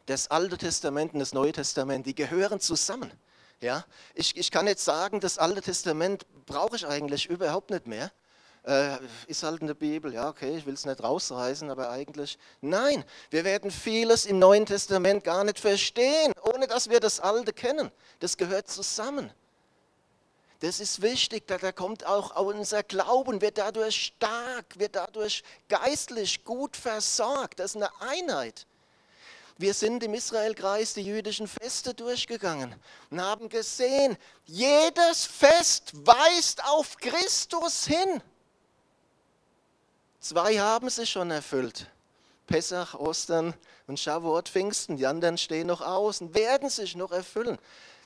das 0.05 0.29
Alte 0.29 0.57
Testament 0.57 1.13
und 1.13 1.19
das 1.19 1.33
Neue 1.33 1.51
Testament, 1.51 2.05
die 2.05 2.15
gehören 2.15 2.59
zusammen. 2.59 3.11
Ja? 3.61 3.85
Ich, 4.13 4.35
ich 4.35 4.51
kann 4.51 4.67
jetzt 4.67 4.83
sagen, 4.83 5.19
das 5.19 5.37
Alte 5.37 5.61
Testament 5.61 6.25
brauche 6.45 6.75
ich 6.75 6.85
eigentlich 6.85 7.27
überhaupt 7.27 7.69
nicht 7.69 7.87
mehr 7.87 8.11
äh, 8.63 8.97
ist 9.27 9.43
halt 9.43 9.61
in 9.61 9.67
der 9.67 9.73
Bibel, 9.73 10.13
ja, 10.13 10.29
okay, 10.29 10.57
ich 10.57 10.65
will 10.65 10.73
es 10.73 10.85
nicht 10.85 11.03
rausreißen, 11.03 11.69
aber 11.69 11.89
eigentlich, 11.89 12.37
nein, 12.61 13.03
wir 13.29 13.43
werden 13.43 13.71
vieles 13.71 14.25
im 14.25 14.39
Neuen 14.39 14.65
Testament 14.65 15.23
gar 15.23 15.43
nicht 15.43 15.59
verstehen, 15.59 16.33
ohne 16.43 16.67
dass 16.67 16.89
wir 16.89 16.99
das 16.99 17.19
Alte 17.19 17.53
kennen. 17.53 17.91
Das 18.19 18.37
gehört 18.37 18.69
zusammen. 18.69 19.31
Das 20.59 20.79
ist 20.79 21.01
wichtig, 21.01 21.47
da, 21.47 21.57
da 21.57 21.71
kommt 21.71 22.05
auch 22.05 22.35
unser 22.39 22.83
Glauben, 22.83 23.41
wird 23.41 23.57
dadurch 23.57 24.13
stark, 24.15 24.77
wird 24.77 24.95
dadurch 24.95 25.43
geistlich 25.67 26.43
gut 26.43 26.77
versorgt. 26.77 27.59
Das 27.59 27.71
ist 27.71 27.77
eine 27.77 27.89
Einheit. 27.99 28.67
Wir 29.57 29.73
sind 29.73 30.03
im 30.03 30.13
Israelkreis 30.13 30.93
die 30.93 31.01
jüdischen 31.01 31.47
Feste 31.47 31.95
durchgegangen 31.95 32.75
und 33.09 33.21
haben 33.21 33.49
gesehen, 33.49 34.17
jedes 34.45 35.25
Fest 35.25 35.91
weist 35.93 36.63
auf 36.65 36.97
Christus 36.97 37.85
hin. 37.85 38.21
Zwei 40.21 40.59
haben 40.59 40.87
sich 40.91 41.09
schon 41.09 41.31
erfüllt. 41.31 41.87
Pessach, 42.45 42.93
Ostern 42.93 43.55
und 43.87 43.99
Shavuot, 43.99 44.49
Pfingsten. 44.49 44.97
Die 44.97 45.07
anderen 45.07 45.39
stehen 45.39 45.65
noch 45.65 45.81
aus 45.81 46.21
und 46.21 46.35
werden 46.35 46.69
sich 46.69 46.95
noch 46.95 47.11
erfüllen. 47.11 47.57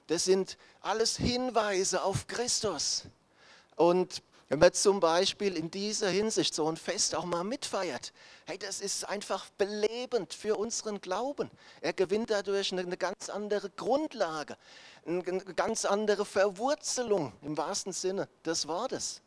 Das 0.08 0.24
sind 0.24 0.58
alles 0.80 1.18
Hinweise 1.18 2.04
auf 2.04 2.26
Christus. 2.28 3.04
Und 3.76 4.24
wenn 4.48 4.60
man 4.60 4.72
zum 4.72 5.02
Beispiel 5.02 5.58
in 5.58 5.70
dieser 5.70 6.08
Hinsicht 6.08 6.56
so 6.56 6.70
ein 6.70 6.78
Fest 6.78 7.16
auch 7.16 7.26
mal 7.26 7.44
mitfeiert, 7.44 8.14
hey, 8.46 8.58
das 8.58 8.80
ist 8.80 9.04
einfach 9.10 9.50
belebend 9.58 10.34
für 10.34 10.56
unseren 10.56 11.02
Glauben. 11.02 11.52
Er 11.82 11.92
gewinnt 11.92 12.30
dadurch 12.30 12.72
eine 12.72 12.96
ganz 12.96 13.28
andere 13.28 13.70
Grundlage, 13.72 14.56
eine 15.06 15.22
ganz 15.22 15.84
andere 15.84 16.24
Verwurzelung 16.24 17.34
im 17.42 17.58
wahrsten 17.58 17.92
Sinne 17.92 18.30
des 18.46 18.70
Wortes. 18.70 19.22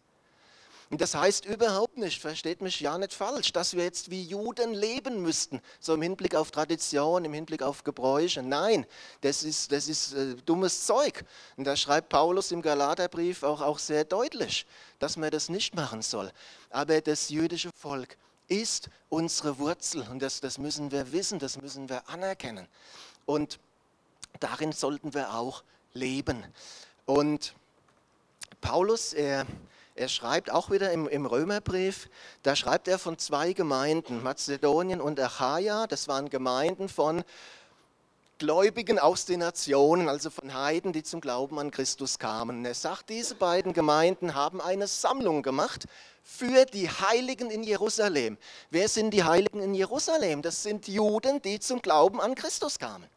Und 0.90 1.02
das 1.02 1.14
heißt 1.14 1.44
überhaupt 1.44 1.98
nicht, 1.98 2.20
versteht 2.20 2.62
mich 2.62 2.80
ja 2.80 2.96
nicht 2.96 3.12
falsch, 3.12 3.52
dass 3.52 3.74
wir 3.74 3.84
jetzt 3.84 4.10
wie 4.10 4.22
Juden 4.22 4.72
leben 4.72 5.20
müssten, 5.20 5.60
so 5.80 5.92
im 5.92 6.00
Hinblick 6.00 6.34
auf 6.34 6.50
Tradition, 6.50 7.26
im 7.26 7.34
Hinblick 7.34 7.62
auf 7.62 7.84
Gebräuche. 7.84 8.42
Nein, 8.42 8.86
das 9.20 9.42
ist, 9.42 9.70
das 9.70 9.86
ist 9.88 10.14
äh, 10.14 10.34
dummes 10.46 10.86
Zeug. 10.86 11.26
Und 11.58 11.64
da 11.64 11.76
schreibt 11.76 12.08
Paulus 12.08 12.52
im 12.52 12.62
Galaterbrief 12.62 13.42
auch, 13.42 13.60
auch 13.60 13.78
sehr 13.78 14.04
deutlich, 14.04 14.64
dass 14.98 15.18
man 15.18 15.30
das 15.30 15.50
nicht 15.50 15.74
machen 15.74 16.00
soll. 16.00 16.32
Aber 16.70 17.02
das 17.02 17.28
jüdische 17.28 17.70
Volk 17.76 18.16
ist 18.48 18.88
unsere 19.10 19.58
Wurzel 19.58 20.06
und 20.10 20.20
das, 20.20 20.40
das 20.40 20.56
müssen 20.56 20.90
wir 20.90 21.12
wissen, 21.12 21.38
das 21.38 21.60
müssen 21.60 21.90
wir 21.90 22.08
anerkennen. 22.08 22.66
Und 23.26 23.58
darin 24.40 24.72
sollten 24.72 25.12
wir 25.12 25.34
auch 25.34 25.62
leben. 25.92 26.42
Und 27.04 27.54
Paulus, 28.62 29.12
er 29.12 29.46
er 29.98 30.08
schreibt 30.08 30.50
auch 30.50 30.70
wieder 30.70 30.92
im, 30.92 31.08
im, 31.08 31.26
Römerbrief, 31.26 32.08
da 32.44 32.54
schreibt 32.54 32.86
er 32.86 32.98
von 32.98 33.18
zwei 33.18 33.52
Gemeinden, 33.52 34.22
Mazedonien 34.22 35.00
und 35.00 35.18
Achaia. 35.18 35.88
Das 35.88 36.06
waren 36.06 36.30
Gemeinden 36.30 36.88
von 36.88 37.24
Gläubigen 38.38 39.00
aus 39.00 39.24
den 39.24 39.40
Nationen, 39.40 40.08
also 40.08 40.30
von 40.30 40.54
Heiden, 40.54 40.92
die 40.92 41.02
zum 41.02 41.20
Glauben 41.20 41.58
an 41.58 41.72
Christus 41.72 42.20
kamen. 42.20 42.58
Und 42.58 42.64
er 42.64 42.74
sagt, 42.74 43.10
diese 43.10 43.34
beiden 43.34 43.72
Gemeinden 43.72 44.36
haben 44.36 44.60
eine 44.60 44.86
Sammlung 44.86 45.42
gemacht 45.42 45.86
für 46.22 46.64
die 46.64 46.88
Heiligen 46.88 47.50
in 47.50 47.64
Jerusalem. 47.64 48.38
Wer 48.70 48.88
sind 48.88 49.10
die 49.10 49.24
Heiligen 49.24 49.60
in 49.60 49.74
Jerusalem? 49.74 50.42
Das 50.42 50.62
sind 50.62 50.86
Juden, 50.86 51.42
die 51.42 51.58
zum 51.58 51.82
Glauben 51.82 52.20
an 52.20 52.36
Christus 52.36 52.78
kamen. 52.78 53.08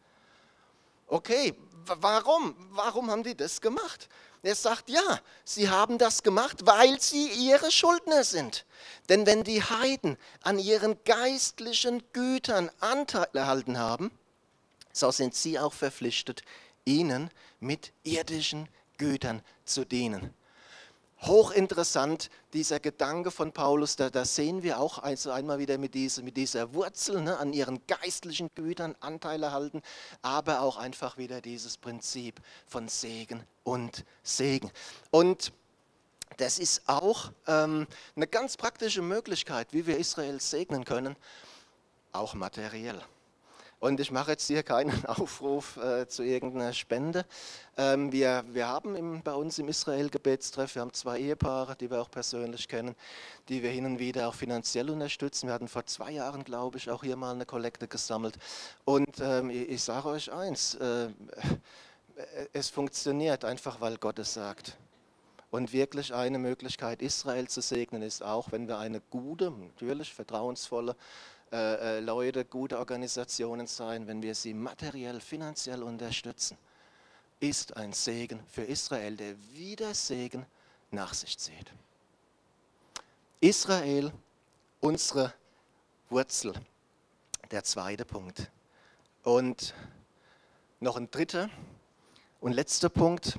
Okay, 1.05 1.53
warum? 1.85 2.55
Warum 2.71 3.11
haben 3.11 3.21
die 3.21 3.35
das 3.35 3.61
gemacht? 3.61 4.09
Er 4.43 4.55
sagt, 4.55 4.89
ja, 4.89 5.19
sie 5.43 5.69
haben 5.69 5.99
das 5.99 6.23
gemacht, 6.23 6.65
weil 6.65 6.99
sie 6.99 7.27
ihre 7.27 7.71
Schuldner 7.71 8.23
sind. 8.23 8.65
Denn 9.07 9.27
wenn 9.27 9.43
die 9.43 9.61
Heiden 9.61 10.17
an 10.41 10.57
ihren 10.57 10.97
geistlichen 11.03 12.01
Gütern 12.11 12.71
Anteil 12.79 13.27
erhalten 13.33 13.77
haben, 13.77 14.11
so 14.91 15.11
sind 15.11 15.35
sie 15.35 15.59
auch 15.59 15.73
verpflichtet, 15.73 16.41
ihnen 16.85 17.29
mit 17.59 17.93
irdischen 18.03 18.67
Gütern 18.97 19.43
zu 19.63 19.85
dienen. 19.85 20.33
Hochinteressant, 21.23 22.31
dieser 22.53 22.79
Gedanke 22.79 23.29
von 23.29 23.51
Paulus, 23.51 23.95
da, 23.95 24.09
da 24.09 24.25
sehen 24.25 24.63
wir 24.63 24.79
auch 24.79 24.97
also 24.97 25.29
einmal 25.31 25.59
wieder 25.59 25.77
mit 25.77 25.93
dieser, 25.93 26.23
mit 26.23 26.35
dieser 26.35 26.73
Wurzel 26.73 27.21
ne, 27.21 27.37
an 27.37 27.53
ihren 27.53 27.85
geistlichen 27.85 28.49
Gütern 28.55 28.95
Anteile 29.01 29.47
erhalten, 29.47 29.83
aber 30.23 30.61
auch 30.61 30.77
einfach 30.77 31.17
wieder 31.17 31.39
dieses 31.39 31.77
Prinzip 31.77 32.41
von 32.65 32.87
Segen 32.87 33.43
und 33.63 34.03
Segen. 34.23 34.71
Und 35.11 35.53
das 36.37 36.57
ist 36.57 36.87
auch 36.87 37.31
ähm, 37.45 37.85
eine 38.15 38.25
ganz 38.25 38.57
praktische 38.57 39.03
Möglichkeit, 39.03 39.67
wie 39.73 39.85
wir 39.85 39.97
Israel 39.97 40.39
segnen 40.39 40.85
können, 40.85 41.15
auch 42.13 42.33
materiell. 42.33 42.99
Und 43.81 43.99
ich 43.99 44.11
mache 44.11 44.31
jetzt 44.31 44.45
hier 44.45 44.61
keinen 44.61 45.05
Aufruf 45.07 45.75
äh, 45.77 46.07
zu 46.07 46.21
irgendeiner 46.21 46.71
Spende. 46.71 47.25
Ähm, 47.77 48.11
wir, 48.11 48.45
wir 48.51 48.67
haben 48.67 48.95
im, 48.95 49.23
bei 49.23 49.33
uns 49.33 49.57
im 49.57 49.69
Israel-Gebetstreff, 49.69 50.75
wir 50.75 50.83
haben 50.83 50.93
zwei 50.93 51.19
Ehepaare, 51.19 51.75
die 51.75 51.89
wir 51.89 51.99
auch 51.99 52.11
persönlich 52.11 52.67
kennen, 52.67 52.95
die 53.49 53.63
wir 53.63 53.71
hin 53.71 53.87
und 53.87 53.97
wieder 53.97 54.27
auch 54.27 54.35
finanziell 54.35 54.91
unterstützen. 54.91 55.47
Wir 55.47 55.55
hatten 55.55 55.67
vor 55.67 55.83
zwei 55.87 56.11
Jahren, 56.11 56.43
glaube 56.43 56.77
ich, 56.77 56.91
auch 56.91 57.03
hier 57.03 57.15
mal 57.15 57.33
eine 57.33 57.47
Kollekte 57.47 57.87
gesammelt. 57.87 58.37
Und 58.85 59.19
ähm, 59.19 59.49
ich, 59.49 59.69
ich 59.69 59.83
sage 59.83 60.09
euch 60.09 60.31
eins, 60.31 60.75
äh, 60.75 61.07
es 62.53 62.69
funktioniert 62.69 63.43
einfach, 63.43 63.81
weil 63.81 63.97
Gott 63.97 64.19
es 64.19 64.35
sagt. 64.35 64.77
Und 65.49 65.73
wirklich 65.73 66.13
eine 66.13 66.37
Möglichkeit, 66.37 67.01
Israel 67.01 67.47
zu 67.47 67.61
segnen, 67.61 68.03
ist 68.03 68.21
auch, 68.21 68.51
wenn 68.51 68.67
wir 68.67 68.77
eine 68.77 69.01
gute, 69.09 69.49
natürlich 69.49 70.13
vertrauensvolle 70.13 70.95
äh, 71.51 71.97
äh, 71.97 71.99
Leute, 71.99 72.45
gute 72.45 72.79
Organisationen 72.79 73.67
sein, 73.67 74.07
wenn 74.07 74.21
wir 74.21 74.35
sie 74.35 74.53
materiell, 74.53 75.19
finanziell 75.19 75.83
unterstützen, 75.83 76.57
ist 77.41 77.75
ein 77.75 77.91
Segen 77.91 78.41
für 78.49 78.63
Israel, 78.63 79.17
der 79.17 79.35
wieder 79.53 79.93
Segen 79.93 80.45
nach 80.91 81.13
sich 81.13 81.37
zieht. 81.37 81.73
Israel, 83.41 84.13
unsere 84.79 85.33
Wurzel, 86.09 86.53
der 87.49 87.63
zweite 87.65 88.05
Punkt. 88.05 88.49
Und 89.23 89.73
noch 90.79 90.95
ein 90.95 91.11
dritter 91.11 91.49
und 92.39 92.53
letzter 92.53 92.89
Punkt, 92.89 93.37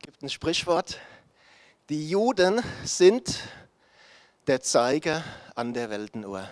gibt 0.00 0.22
ein 0.22 0.30
Sprichwort, 0.30 0.98
die 1.90 2.08
Juden 2.08 2.60
sind 2.84 3.38
der 4.46 4.60
Zeiger 4.60 5.24
an 5.54 5.72
der 5.72 5.88
Weltenuhr. 5.88 6.46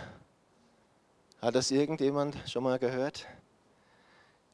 Hat 1.43 1.55
das 1.55 1.71
irgendjemand 1.71 2.37
schon 2.49 2.63
mal 2.63 2.79
gehört? 2.79 3.27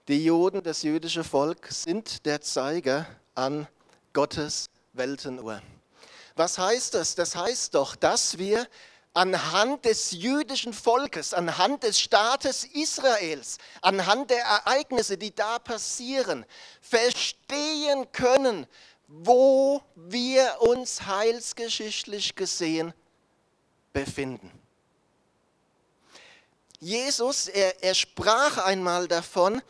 Die 0.09 0.25
Juden, 0.25 0.63
das 0.63 0.83
jüdische 0.83 1.23
Volk, 1.23 1.69
sind 1.71 2.27
der 2.27 2.41
Zeiger 2.41 3.07
an 3.35 3.69
Gottes 4.13 4.71
Weltenuhr. 4.93 5.63
Was 6.35 6.59
heißt 6.59 6.95
das? 6.95 7.15
Das 7.15 7.37
heißt 7.37 7.75
doch, 7.75 7.95
dass 7.95 8.39
wir 8.39 8.67
anhand 9.15 9.85
des 9.85 10.11
jüdischen 10.13 10.73
Volkes, 10.73 11.33
anhand 11.33 11.85
des 11.85 12.01
Staates 12.01 12.65
Israels, 12.65 13.59
anhand 13.83 14.31
der 14.31 14.43
Ereignisse, 14.43 15.17
die 15.17 15.35
da 15.35 15.59
passieren, 15.61 16.45
verstehen 16.81 18.11
können, 18.11 18.67
wo 19.07 19.81
wir 19.95 20.57
uns 20.61 21.07
heilsgeschichtlich 21.07 22.35
gesehen 22.35 22.95
befinden. 24.05 24.51
Jesus, 26.79 27.49
er, 27.49 27.83
er 27.83 27.95
sprach 27.95 28.59
einmal 28.59 29.09
davon, 29.09 29.61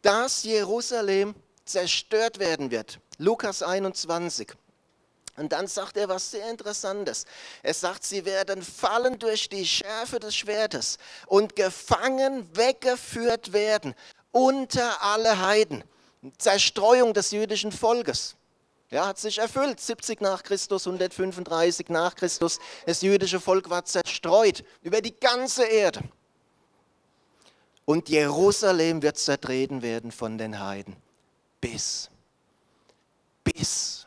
dass 0.00 0.44
Jerusalem 0.44 1.34
zerstört 1.66 2.38
werden 2.38 2.70
wird. 2.70 2.98
Lukas 3.18 3.62
21. 3.62 4.52
Und 5.36 5.52
dann 5.52 5.66
sagt 5.66 5.96
er 5.98 6.08
was 6.08 6.30
sehr 6.30 6.48
Interessantes. 6.48 7.26
Er 7.62 7.74
sagt, 7.74 8.04
sie 8.04 8.24
werden 8.24 8.62
fallen 8.62 9.18
durch 9.18 9.48
die 9.50 9.66
Schärfe 9.66 10.18
des 10.18 10.34
Schwertes 10.34 10.96
und 11.26 11.54
gefangen 11.54 12.48
weggeführt 12.56 13.52
werden 13.52 13.94
unter 14.30 15.02
alle 15.02 15.44
Heiden. 15.44 15.84
Zerstreuung 16.38 17.12
des 17.12 17.32
jüdischen 17.32 17.72
Volkes. 17.72 18.36
Ja, 18.90 19.06
hat 19.06 19.18
sich 19.18 19.38
erfüllt. 19.38 19.80
70 19.80 20.20
nach 20.20 20.42
Christus, 20.42 20.86
135 20.86 21.88
nach 21.88 22.14
Christus. 22.14 22.58
Das 22.86 23.02
jüdische 23.02 23.40
Volk 23.40 23.70
war 23.70 23.84
zerstreut 23.84 24.64
über 24.82 25.00
die 25.00 25.14
ganze 25.14 25.64
Erde. 25.64 26.02
Und 27.84 28.08
Jerusalem 28.08 29.02
wird 29.02 29.18
zertreten 29.18 29.82
werden 29.82 30.12
von 30.12 30.38
den 30.38 30.60
Heiden. 30.60 30.96
Bis, 31.60 32.10
bis 33.42 34.06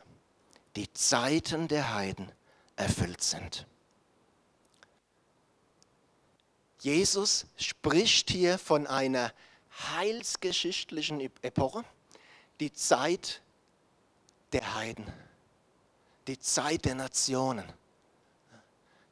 die 0.76 0.92
Zeiten 0.94 1.68
der 1.68 1.94
Heiden 1.94 2.32
erfüllt 2.76 3.22
sind. 3.24 3.66
Jesus 6.80 7.48
spricht 7.58 8.30
hier 8.30 8.58
von 8.58 8.86
einer 8.86 9.34
heilsgeschichtlichen 9.96 11.20
Epoche, 11.42 11.84
die 12.60 12.72
Zeit 12.72 13.42
der 14.54 14.76
Heiden, 14.76 15.06
die 16.28 16.40
Zeit 16.40 16.86
der 16.86 16.96
Nationen. 16.96 17.66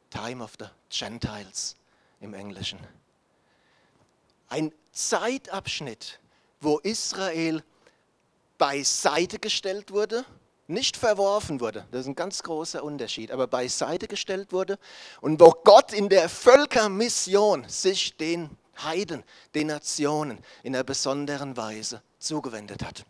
Time 0.10 0.44
of 0.44 0.54
the 0.60 0.66
Gentiles 0.90 1.76
im 2.22 2.34
Englischen. 2.34 2.80
Ein 4.48 4.72
Zeitabschnitt, 4.92 6.20
wo 6.62 6.78
Israel 6.80 7.64
beiseite 8.58 9.40
gestellt 9.40 9.92
wurde, 9.92 10.24
nicht 10.68 10.98
verworfen 10.98 11.60
wurde, 11.60 11.86
das 11.92 12.02
ist 12.02 12.08
ein 12.08 12.16
ganz 12.16 12.42
großer 12.42 12.84
Unterschied, 12.84 13.32
aber 13.32 13.46
beiseite 13.46 14.08
gestellt 14.08 14.52
wurde 14.52 14.80
und 15.22 15.40
wo 15.40 15.52
Gott 15.52 15.94
in 15.94 16.10
der 16.10 16.28
Völkermission 16.30 17.68
sich 17.68 18.16
den 18.18 18.50
Heiden, 18.82 19.24
den 19.54 19.68
Nationen 19.68 20.40
in 20.64 20.76
einer 20.76 20.84
besonderen 20.84 21.56
Weise 21.56 22.02
zugewendet 22.18 22.84
hat. 22.84 23.06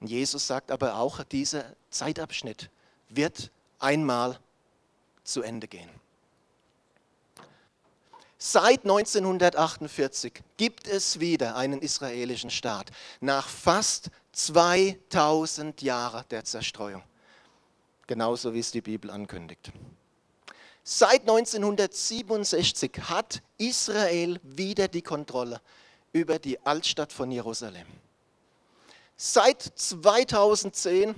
Jesus 0.00 0.46
sagt 0.46 0.70
aber 0.70 0.96
auch, 0.96 1.22
dieser 1.24 1.64
Zeitabschnitt 1.90 2.70
wird 3.08 3.50
einmal 3.78 4.38
zu 5.24 5.42
Ende 5.42 5.68
gehen. 5.68 5.90
Seit 8.38 8.84
1948 8.84 10.32
gibt 10.56 10.88
es 10.88 11.20
wieder 11.20 11.56
einen 11.56 11.82
israelischen 11.82 12.50
Staat, 12.50 12.90
nach 13.20 13.46
fast 13.46 14.10
2000 14.32 15.82
Jahren 15.82 16.24
der 16.30 16.44
Zerstreuung. 16.44 17.02
Genauso 18.06 18.54
wie 18.54 18.60
es 18.60 18.70
die 18.70 18.80
Bibel 18.80 19.10
ankündigt. 19.10 19.70
Seit 20.82 21.20
1967 21.20 22.92
hat 23.10 23.42
Israel 23.58 24.40
wieder 24.42 24.88
die 24.88 25.02
Kontrolle 25.02 25.60
über 26.12 26.38
die 26.38 26.58
Altstadt 26.64 27.12
von 27.12 27.30
Jerusalem. 27.30 27.86
Seit 29.22 29.60
2010 29.60 31.14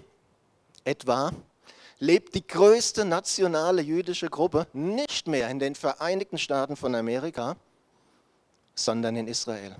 etwa 0.82 1.30
lebt 2.00 2.34
die 2.34 2.44
größte 2.44 3.04
nationale 3.04 3.80
jüdische 3.80 4.28
Gruppe 4.28 4.66
nicht 4.72 5.28
mehr 5.28 5.48
in 5.48 5.60
den 5.60 5.76
Vereinigten 5.76 6.36
Staaten 6.36 6.74
von 6.74 6.96
Amerika, 6.96 7.54
sondern 8.74 9.14
in 9.14 9.28
Israel. 9.28 9.76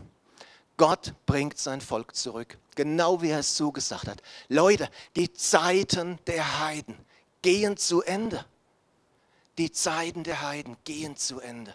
Gott 0.77 1.15
bringt 1.27 1.59
sein 1.59 1.81
Volk 1.81 2.15
zurück, 2.15 2.59
genau 2.77 3.21
wie 3.23 3.31
er 3.31 3.41
es 3.41 3.57
zugesagt 3.57 4.07
hat. 4.07 4.23
Leute, 4.49 4.89
die 5.17 5.33
Zeiten 5.33 6.21
der 6.29 6.61
Heiden 6.61 6.97
gehen 7.43 7.77
zu 7.77 8.03
Ende. 8.03 8.45
Die 9.59 9.73
Zeiten 9.73 10.23
der 10.23 10.43
Heiden 10.43 10.77
gehen 10.85 11.17
zu 11.17 11.41
Ende. 11.41 11.75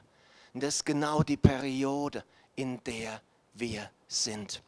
Und 0.54 0.64
das 0.64 0.76
ist 0.76 0.86
genau 0.86 1.24
die 1.24 1.36
Periode, 1.36 2.24
in 2.56 2.82
der 2.86 3.22
wir 3.54 3.92
sind. 4.08 4.62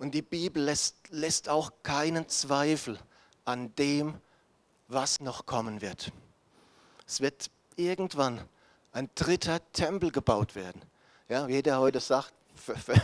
Und 0.00 0.12
die 0.12 0.22
Bibel 0.22 0.62
lässt, 0.62 0.96
lässt 1.10 1.50
auch 1.50 1.72
keinen 1.82 2.26
Zweifel 2.26 2.98
an 3.44 3.74
dem, 3.74 4.18
was 4.88 5.20
noch 5.20 5.44
kommen 5.44 5.82
wird. 5.82 6.10
Es 7.06 7.20
wird 7.20 7.50
irgendwann 7.76 8.40
ein 8.92 9.10
dritter 9.14 9.60
Tempel 9.74 10.10
gebaut 10.10 10.54
werden. 10.54 10.80
Ja, 11.28 11.46
jeder 11.48 11.80
heute 11.80 12.00
sagt, 12.00 12.32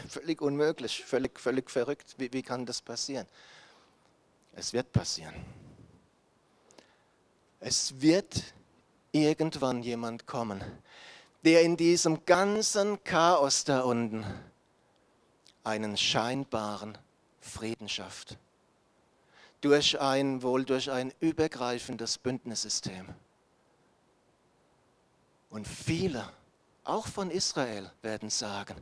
völlig 0.08 0.40
unmöglich, 0.40 1.04
völlig, 1.04 1.38
völlig 1.38 1.70
verrückt. 1.70 2.14
Wie, 2.16 2.32
wie 2.32 2.42
kann 2.42 2.64
das 2.64 2.80
passieren? 2.80 3.26
Es 4.54 4.72
wird 4.72 4.90
passieren. 4.90 5.34
Es 7.60 8.00
wird 8.00 8.42
irgendwann 9.12 9.82
jemand 9.82 10.26
kommen, 10.26 10.64
der 11.44 11.60
in 11.60 11.76
diesem 11.76 12.24
ganzen 12.24 13.04
Chaos 13.04 13.64
da 13.64 13.82
unten 13.82 14.24
einen 15.66 15.96
scheinbaren 15.96 16.96
Frieden 17.40 17.88
schafft. 17.88 18.38
Durch 19.60 20.00
ein, 20.00 20.42
wohl 20.42 20.64
durch 20.64 20.90
ein 20.90 21.12
übergreifendes 21.18 22.18
Bündnissystem. 22.18 23.06
Und 25.50 25.66
viele, 25.66 26.30
auch 26.84 27.06
von 27.08 27.30
Israel, 27.30 27.90
werden 28.02 28.30
sagen, 28.30 28.76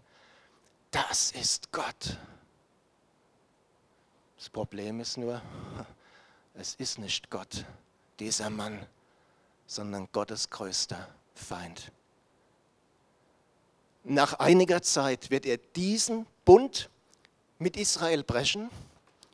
das 0.90 1.32
ist 1.32 1.72
Gott. 1.72 2.18
Das 4.36 4.50
Problem 4.50 5.00
ist 5.00 5.16
nur, 5.16 5.40
es 6.54 6.74
ist 6.74 6.98
nicht 6.98 7.30
Gott, 7.30 7.64
dieser 8.18 8.50
Mann, 8.50 8.84
sondern 9.66 10.08
Gottes 10.12 10.50
größter 10.50 11.08
Feind. 11.34 11.90
Nach 14.02 14.34
einiger 14.34 14.82
Zeit 14.82 15.30
wird 15.30 15.46
er 15.46 15.56
diesen 15.56 16.26
Bund 16.44 16.90
mit 17.58 17.76
Israel 17.76 18.22
brechen 18.22 18.68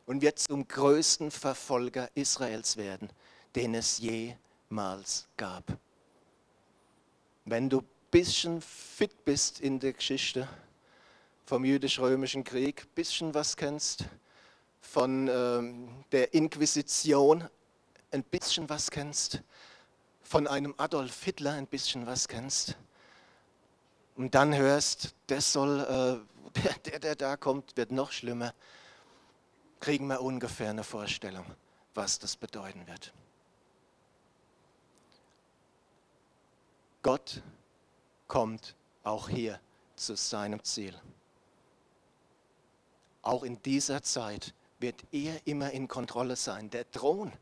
und 0.05 0.21
wird 0.21 0.39
zum 0.39 0.67
größten 0.67 1.29
Verfolger 1.29 2.09
Israels 2.15 2.77
werden, 2.77 3.09
den 3.55 3.75
es 3.75 3.97
jemals 3.97 5.27
gab. 5.35 5.77
Wenn 7.43 7.69
du 7.69 7.79
ein 7.79 7.87
bisschen 8.11 8.61
fit 8.61 9.25
bist 9.25 9.59
in 9.59 9.79
der 9.79 9.93
Geschichte 9.93 10.47
vom 11.45 11.65
jüdisch-römischen 11.65 12.45
Krieg, 12.45 12.83
ein 12.83 12.95
bisschen 12.95 13.33
was 13.33 13.57
kennst, 13.57 14.05
von 14.79 15.27
ähm, 15.27 16.05
der 16.13 16.33
Inquisition 16.33 17.47
ein 18.11 18.23
bisschen 18.23 18.69
was 18.69 18.89
kennst, 18.89 19.41
von 20.23 20.47
einem 20.47 20.73
Adolf 20.77 21.23
Hitler 21.23 21.53
ein 21.53 21.67
bisschen 21.67 22.07
was 22.07 22.29
kennst, 22.29 22.77
und 24.21 24.35
dann 24.35 24.55
hörst, 24.55 25.15
das 25.25 25.51
soll, 25.51 25.79
äh, 26.55 26.69
der, 26.85 26.99
der 26.99 27.15
da 27.15 27.37
kommt, 27.37 27.75
wird 27.75 27.91
noch 27.91 28.11
schlimmer, 28.11 28.53
kriegen 29.79 30.05
wir 30.05 30.21
ungefähr 30.21 30.69
eine 30.69 30.83
Vorstellung, 30.83 31.43
was 31.95 32.19
das 32.19 32.35
bedeuten 32.35 32.85
wird. 32.85 33.11
Gott 37.01 37.41
kommt 38.27 38.75
auch 39.03 39.27
hier 39.27 39.59
zu 39.95 40.15
seinem 40.15 40.63
Ziel. 40.63 40.93
Auch 43.23 43.41
in 43.41 43.59
dieser 43.63 44.03
Zeit 44.03 44.53
wird 44.77 45.03
er 45.11 45.35
immer 45.47 45.71
in 45.71 45.87
Kontrolle 45.87 46.35
sein. 46.35 46.69
Der 46.69 46.89
Thron, 46.91 47.33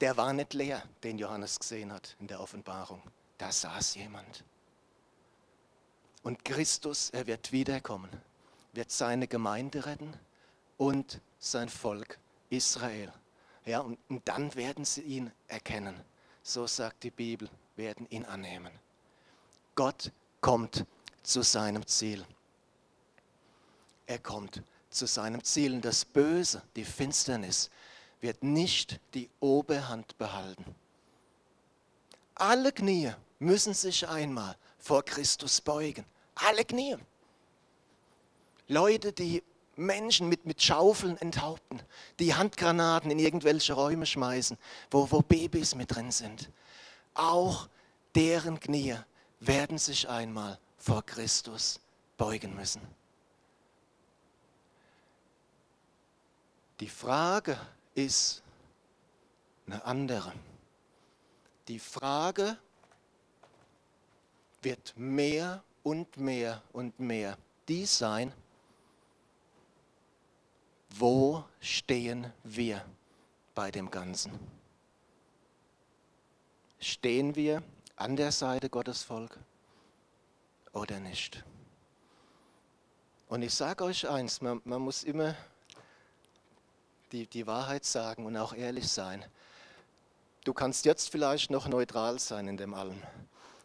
der 0.00 0.16
war 0.16 0.32
nicht 0.32 0.52
leer, 0.52 0.82
den 1.04 1.16
Johannes 1.16 1.60
gesehen 1.60 1.92
hat 1.92 2.16
in 2.18 2.26
der 2.26 2.40
Offenbarung. 2.40 3.02
Da 3.38 3.52
saß 3.52 3.94
jemand. 3.94 4.42
Und 6.26 6.44
Christus, 6.44 7.10
er 7.10 7.28
wird 7.28 7.52
wiederkommen, 7.52 8.10
wird 8.72 8.90
seine 8.90 9.28
Gemeinde 9.28 9.86
retten 9.86 10.12
und 10.76 11.20
sein 11.38 11.68
Volk 11.68 12.18
Israel. 12.50 13.12
Ja, 13.64 13.78
und, 13.78 13.96
und 14.08 14.26
dann 14.26 14.52
werden 14.56 14.84
sie 14.84 15.02
ihn 15.02 15.30
erkennen. 15.46 15.94
So 16.42 16.66
sagt 16.66 17.04
die 17.04 17.12
Bibel, 17.12 17.48
werden 17.76 18.10
ihn 18.10 18.24
annehmen. 18.24 18.72
Gott 19.76 20.10
kommt 20.40 20.84
zu 21.22 21.42
seinem 21.42 21.86
Ziel. 21.86 22.26
Er 24.08 24.18
kommt 24.18 24.64
zu 24.90 25.06
seinem 25.06 25.44
Ziel. 25.44 25.74
Und 25.74 25.84
das 25.84 26.04
Böse, 26.04 26.60
die 26.74 26.84
Finsternis, 26.84 27.70
wird 28.20 28.42
nicht 28.42 28.98
die 29.14 29.30
Oberhand 29.38 30.18
behalten. 30.18 30.74
Alle 32.34 32.72
Knie 32.72 33.12
müssen 33.38 33.74
sich 33.74 34.08
einmal 34.08 34.56
vor 34.80 35.04
Christus 35.04 35.60
beugen. 35.60 36.04
Alle 36.36 36.64
Knie. 36.64 36.96
Leute, 38.68 39.12
die 39.12 39.42
Menschen 39.76 40.28
mit, 40.28 40.46
mit 40.46 40.62
Schaufeln 40.62 41.16
enthaupten, 41.18 41.80
die 42.18 42.34
Handgranaten 42.34 43.10
in 43.10 43.18
irgendwelche 43.18 43.74
Räume 43.74 44.06
schmeißen, 44.06 44.56
wo, 44.90 45.10
wo 45.10 45.20
Babys 45.20 45.74
mit 45.74 45.94
drin 45.94 46.10
sind. 46.10 46.50
Auch 47.14 47.68
deren 48.14 48.58
Knie 48.60 48.96
werden 49.40 49.78
sich 49.78 50.08
einmal 50.08 50.58
vor 50.78 51.04
Christus 51.04 51.80
beugen 52.16 52.54
müssen. 52.54 52.80
Die 56.80 56.88
Frage 56.88 57.58
ist 57.94 58.42
eine 59.66 59.84
andere. 59.84 60.32
Die 61.68 61.78
Frage 61.78 62.58
wird 64.62 64.94
mehr 64.96 65.62
und 65.86 66.16
mehr 66.16 66.60
und 66.72 66.98
mehr 66.98 67.38
dies 67.68 67.96
sein, 67.96 68.32
wo 70.90 71.44
stehen 71.60 72.32
wir 72.42 72.84
bei 73.54 73.70
dem 73.70 73.88
Ganzen? 73.88 74.36
Stehen 76.80 77.36
wir 77.36 77.62
an 77.94 78.16
der 78.16 78.32
Seite 78.32 78.68
Gottes 78.68 79.04
Volk 79.04 79.38
oder 80.72 80.98
nicht? 80.98 81.44
Und 83.28 83.42
ich 83.42 83.54
sage 83.54 83.84
euch 83.84 84.08
eins, 84.08 84.40
man, 84.40 84.60
man 84.64 84.82
muss 84.82 85.04
immer 85.04 85.36
die, 87.12 87.28
die 87.28 87.46
Wahrheit 87.46 87.84
sagen 87.84 88.26
und 88.26 88.36
auch 88.36 88.54
ehrlich 88.54 88.88
sein. 88.88 89.24
Du 90.42 90.52
kannst 90.52 90.84
jetzt 90.84 91.10
vielleicht 91.10 91.48
noch 91.48 91.68
neutral 91.68 92.18
sein 92.18 92.48
in 92.48 92.56
dem 92.56 92.74
allem. 92.74 93.00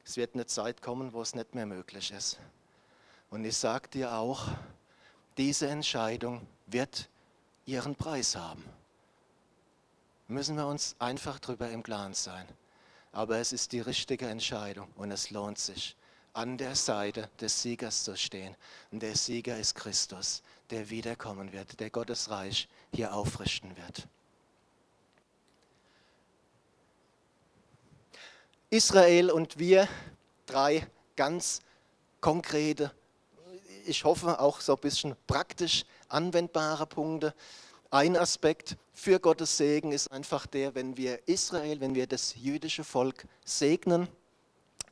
Es 0.06 0.18
wird 0.18 0.34
eine 0.34 0.46
Zeit 0.46 0.82
kommen, 0.82 1.14
wo 1.14 1.22
es 1.22 1.36
nicht 1.36 1.56
mehr 1.56 1.66
möglich 1.66 2.12
ist. 2.12 2.40
Und 3.30 3.46
ich 3.46 3.58
sage 3.58 3.88
dir 3.90 4.14
auch, 4.14 4.48
diese 5.38 5.68
Entscheidung 5.70 6.46
wird 6.68 7.10
ihren 7.66 7.96
Preis 7.96 8.36
haben. 8.36 8.64
Müssen 10.28 10.56
wir 10.56 10.68
uns 10.68 10.96
einfach 11.00 11.40
darüber 11.40 11.70
im 11.70 11.84
Klaren 11.84 12.14
sein. 12.14 12.48
Aber 13.12 13.38
es 13.38 13.52
ist 13.52 13.72
die 13.74 13.82
richtige 13.82 14.28
Entscheidung 14.28 14.88
und 14.96 15.12
es 15.12 15.30
lohnt 15.30 15.58
sich, 15.58 15.98
an 16.34 16.58
der 16.58 16.76
Seite 16.76 17.30
des 17.40 17.62
Siegers 17.62 18.04
zu 18.06 18.16
stehen. 18.16 18.56
Und 18.92 19.02
der 19.02 19.16
Sieger 19.16 19.58
ist 19.58 19.76
Christus, 19.76 20.42
der 20.70 20.90
wiederkommen 20.90 21.52
wird, 21.52 21.80
der 21.80 21.90
Gottes 21.90 22.30
Reich 22.30 22.70
hier 22.94 23.14
aufrichten 23.14 23.76
wird. 23.76 24.08
Israel 28.74 29.32
und 29.32 29.60
wir, 29.60 29.90
drei 30.46 30.88
ganz 31.18 31.60
konkrete, 32.22 32.94
ich 33.86 34.06
hoffe 34.06 34.40
auch 34.40 34.62
so 34.62 34.76
ein 34.76 34.80
bisschen 34.80 35.18
praktisch 35.28 35.84
anwendbare 36.08 36.88
Punkte. 36.88 37.36
Ein 37.90 38.16
Aspekt 38.16 38.78
für 38.94 39.20
Gottes 39.20 39.58
Segen 39.58 39.92
ist 39.92 40.10
einfach 40.10 40.48
der, 40.48 40.74
wenn 40.74 40.96
wir 40.96 41.20
Israel, 41.28 41.82
wenn 41.82 41.96
wir 41.96 42.08
das 42.08 42.34
jüdische 42.38 42.86
Volk 42.86 43.26
segnen. 43.44 44.08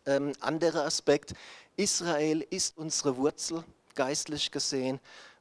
Ähm, 0.06 0.34
anderer 0.42 0.84
Aspekt, 0.84 1.34
Israel 1.78 2.46
ist 2.50 2.78
unsere 2.78 3.16
Wurzel, 3.16 3.64
geistlich 3.96 4.52
gesehen. 4.52 5.00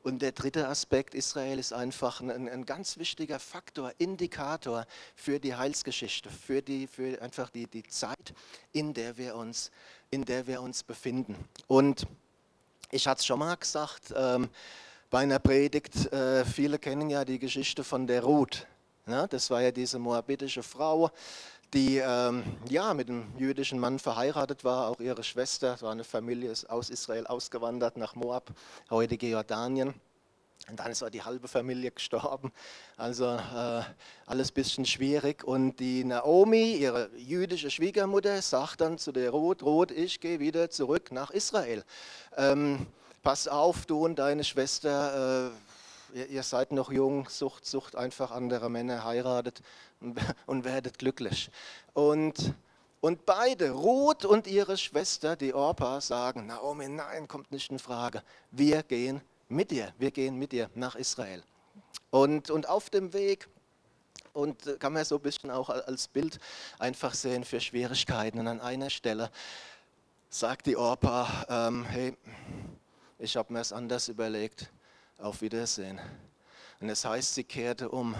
Und 0.08 0.22
der 0.22 0.32
dritte 0.32 0.66
Aspekt, 0.68 1.14
Israel 1.14 1.58
ist 1.58 1.74
einfach 1.74 2.22
ein, 2.22 2.30
ein, 2.30 2.64
ganz 2.64 2.96
wichtiger 2.96 3.38
Faktor, 3.38 3.92
Indikator 3.98 4.86
für 5.14 5.38
die 5.38 5.54
Heilsgeschichte, 5.54 6.30
für, 6.30 6.62
die, 6.62 6.86
für 6.86 7.20
einfach 7.20 7.50
die, 7.50 7.66
die 7.66 7.82
Zeit, 7.82 8.32
in 8.72 8.94
der, 8.94 9.18
wir 9.18 9.36
uns, 9.36 9.70
in 10.10 10.24
der 10.24 10.46
wir 10.46 10.62
uns 10.62 10.82
befinden. 10.82 11.36
Und 11.66 12.06
ich 12.90 13.06
hatte 13.06 13.18
es 13.18 13.26
schon 13.26 13.38
mal 13.38 13.54
gesagt, 13.56 14.14
ähm, 14.16 14.48
bei 15.10 15.18
einer 15.18 15.40
Predigt, 15.40 16.10
äh, 16.10 16.42
viele 16.46 16.78
kennen 16.78 17.10
ja 17.10 17.26
die 17.26 17.38
Geschichte 17.38 17.84
von 17.84 18.06
der 18.06 18.22
Ruth. 18.22 18.66
Ne? 19.04 19.26
Das 19.28 19.50
war 19.50 19.60
ja 19.60 19.70
diese 19.70 19.98
moabitische 19.98 20.62
Frau, 20.62 21.10
die 21.74 21.98
ähm, 21.98 22.44
ja, 22.68 22.94
mit 22.94 23.08
einem 23.08 23.26
jüdischen 23.36 23.78
Mann 23.78 23.98
verheiratet 23.98 24.64
war, 24.64 24.88
auch 24.88 25.00
ihre 25.00 25.22
Schwester, 25.22 25.74
es 25.74 25.82
war 25.82 25.92
eine 25.92 26.04
Familie, 26.04 26.50
ist 26.50 26.68
aus 26.70 26.90
Israel 26.90 27.26
ausgewandert 27.26 27.96
nach 27.96 28.14
Moab, 28.14 28.50
heutige 28.90 29.28
Jordanien. 29.28 29.94
Und 30.68 30.80
dann 30.80 30.90
ist 30.90 31.02
auch 31.02 31.08
die 31.08 31.22
halbe 31.22 31.48
Familie 31.48 31.90
gestorben. 31.90 32.52
Also 32.96 33.24
äh, 33.26 33.82
alles 34.26 34.50
ein 34.50 34.54
bisschen 34.54 34.84
schwierig. 34.84 35.44
Und 35.44 35.76
die 35.80 36.04
Naomi, 36.04 36.72
ihre 36.72 37.08
jüdische 37.16 37.70
Schwiegermutter, 37.70 38.42
sagt 38.42 38.82
dann 38.82 38.98
zu 38.98 39.12
der 39.12 39.30
Ruth, 39.30 39.62
Ruth, 39.62 39.90
ich 39.90 40.20
gehe 40.20 40.40
wieder 40.40 40.68
zurück 40.68 41.10
nach 41.10 41.30
Israel. 41.30 41.84
Ähm, 42.36 42.86
pass 43.22 43.48
auf, 43.48 43.86
du 43.86 44.04
und 44.04 44.18
deine 44.18 44.44
Schwester, 44.44 45.48
äh, 45.48 45.50
ihr, 46.14 46.26
ihr, 46.28 46.42
seid 46.42 46.72
noch 46.72 46.90
jung, 46.90 47.28
sucht, 47.28 47.66
sucht 47.66 47.96
einfach 47.96 48.30
andere 48.30 48.70
Männer, 48.70 49.04
heiratet 49.04 49.62
und, 50.00 50.18
und 50.46 50.64
werdet 50.64 50.98
glücklich. 50.98 51.50
Und 51.94 52.54
und 53.00 53.26
beide, 53.26 53.70
Ruth 53.70 54.24
und 54.24 54.48
ihre 54.48 54.76
Schwester, 54.76 55.36
die 55.36 55.54
Orpa, 55.54 56.00
sagen, 56.00 56.46
Naomi, 56.46 56.88
nein, 56.88 57.28
kommt 57.28 57.52
nicht 57.52 57.70
in 57.70 57.78
Frage. 57.78 58.24
Wir 58.50 58.82
gehen 58.82 59.20
mit 59.48 59.70
dir, 59.70 59.94
wir 59.98 60.10
gehen 60.10 60.36
mit 60.36 60.50
dir 60.50 60.68
nach 60.74 60.96
Israel. 60.96 61.44
Und, 62.10 62.50
und 62.50 62.68
auf 62.68 62.90
dem 62.90 63.12
Weg, 63.12 63.48
und 64.32 64.66
äh, 64.66 64.76
kann 64.78 64.92
man 64.92 65.04
so 65.04 65.16
ein 65.16 65.22
bisschen 65.22 65.50
auch 65.50 65.70
als 65.70 66.08
Bild 66.08 66.40
einfach 66.80 67.14
sehen 67.14 67.44
für 67.44 67.60
Schwierigkeiten. 67.60 68.40
Und 68.40 68.48
an 68.48 68.60
einer 68.60 68.90
Stelle 68.90 69.30
sagt 70.28 70.66
die 70.66 70.76
Orpa, 70.76 71.46
ähm, 71.48 71.84
hey, 71.84 72.16
ich 73.20 73.36
habe 73.36 73.52
mir 73.52 73.60
es 73.60 73.72
anders 73.72 74.08
überlegt, 74.08 74.70
auf 75.18 75.42
Wiedersehen. 75.42 76.00
Und 76.80 76.88
es 76.88 77.04
heißt, 77.04 77.34
sie 77.34 77.44
kehrte 77.44 77.88
um 77.88 78.14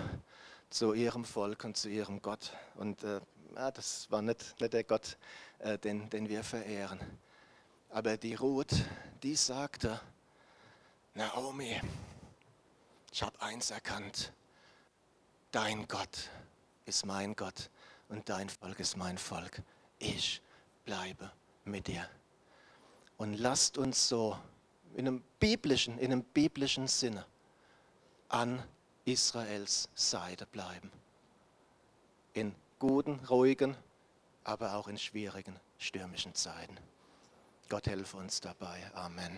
zu 0.71 0.93
ihrem 0.93 1.25
Volk 1.25 1.65
und 1.65 1.77
zu 1.77 1.89
ihrem 1.89 2.21
Gott. 2.21 2.53
Und 2.77 3.03
äh, 3.05 3.21
ja, 3.55 3.71
das 3.71 4.11
war 4.11 4.21
nicht, 4.23 4.61
nicht 4.61 4.73
der 4.73 4.85
Gott, 4.85 5.17
äh, 5.61 5.79
den, 5.79 6.11
den 6.11 6.29
wir 6.29 6.45
verehren. 6.45 7.01
Aber 7.91 8.17
die 8.17 8.35
Ruth, 8.35 8.75
die 9.23 9.35
sagte, 9.35 10.01
Naomi, 11.15 11.81
ich 13.13 13.23
habe 13.23 13.41
eins 13.41 13.71
erkannt. 13.71 14.33
Dein 15.51 15.89
Gott 15.89 16.29
ist 16.85 17.07
mein 17.07 17.35
Gott 17.35 17.71
und 18.09 18.29
dein 18.29 18.49
Volk 18.51 18.79
ist 18.81 18.97
mein 18.97 19.17
Volk. 19.17 19.63
Ich 19.99 20.43
bleibe 20.85 21.33
mit 21.65 21.87
dir. 21.87 22.09
Und 23.17 23.35
lasst 23.35 23.79
uns 23.79 24.09
so 24.09 24.39
in 24.99 25.07
einem 25.07 25.23
biblischen, 25.39 25.97
in 25.99 26.11
einem 26.11 26.25
biblischen 26.25 26.89
Sinne 26.89 27.25
an 28.29 28.61
Israels 29.05 29.89
Seite 29.95 30.45
bleiben. 30.47 30.91
In 32.35 32.53
guten, 32.81 33.21
ruhigen, 33.31 33.77
aber 34.43 34.75
auch 34.75 34.89
in 34.89 34.99
schwierigen, 34.99 35.55
stürmischen 35.79 36.35
Zeiten. 36.35 36.77
Gott 37.69 37.87
helfe 37.87 38.17
uns 38.17 38.41
dabei. 38.41 38.91
Amen. 38.93 39.31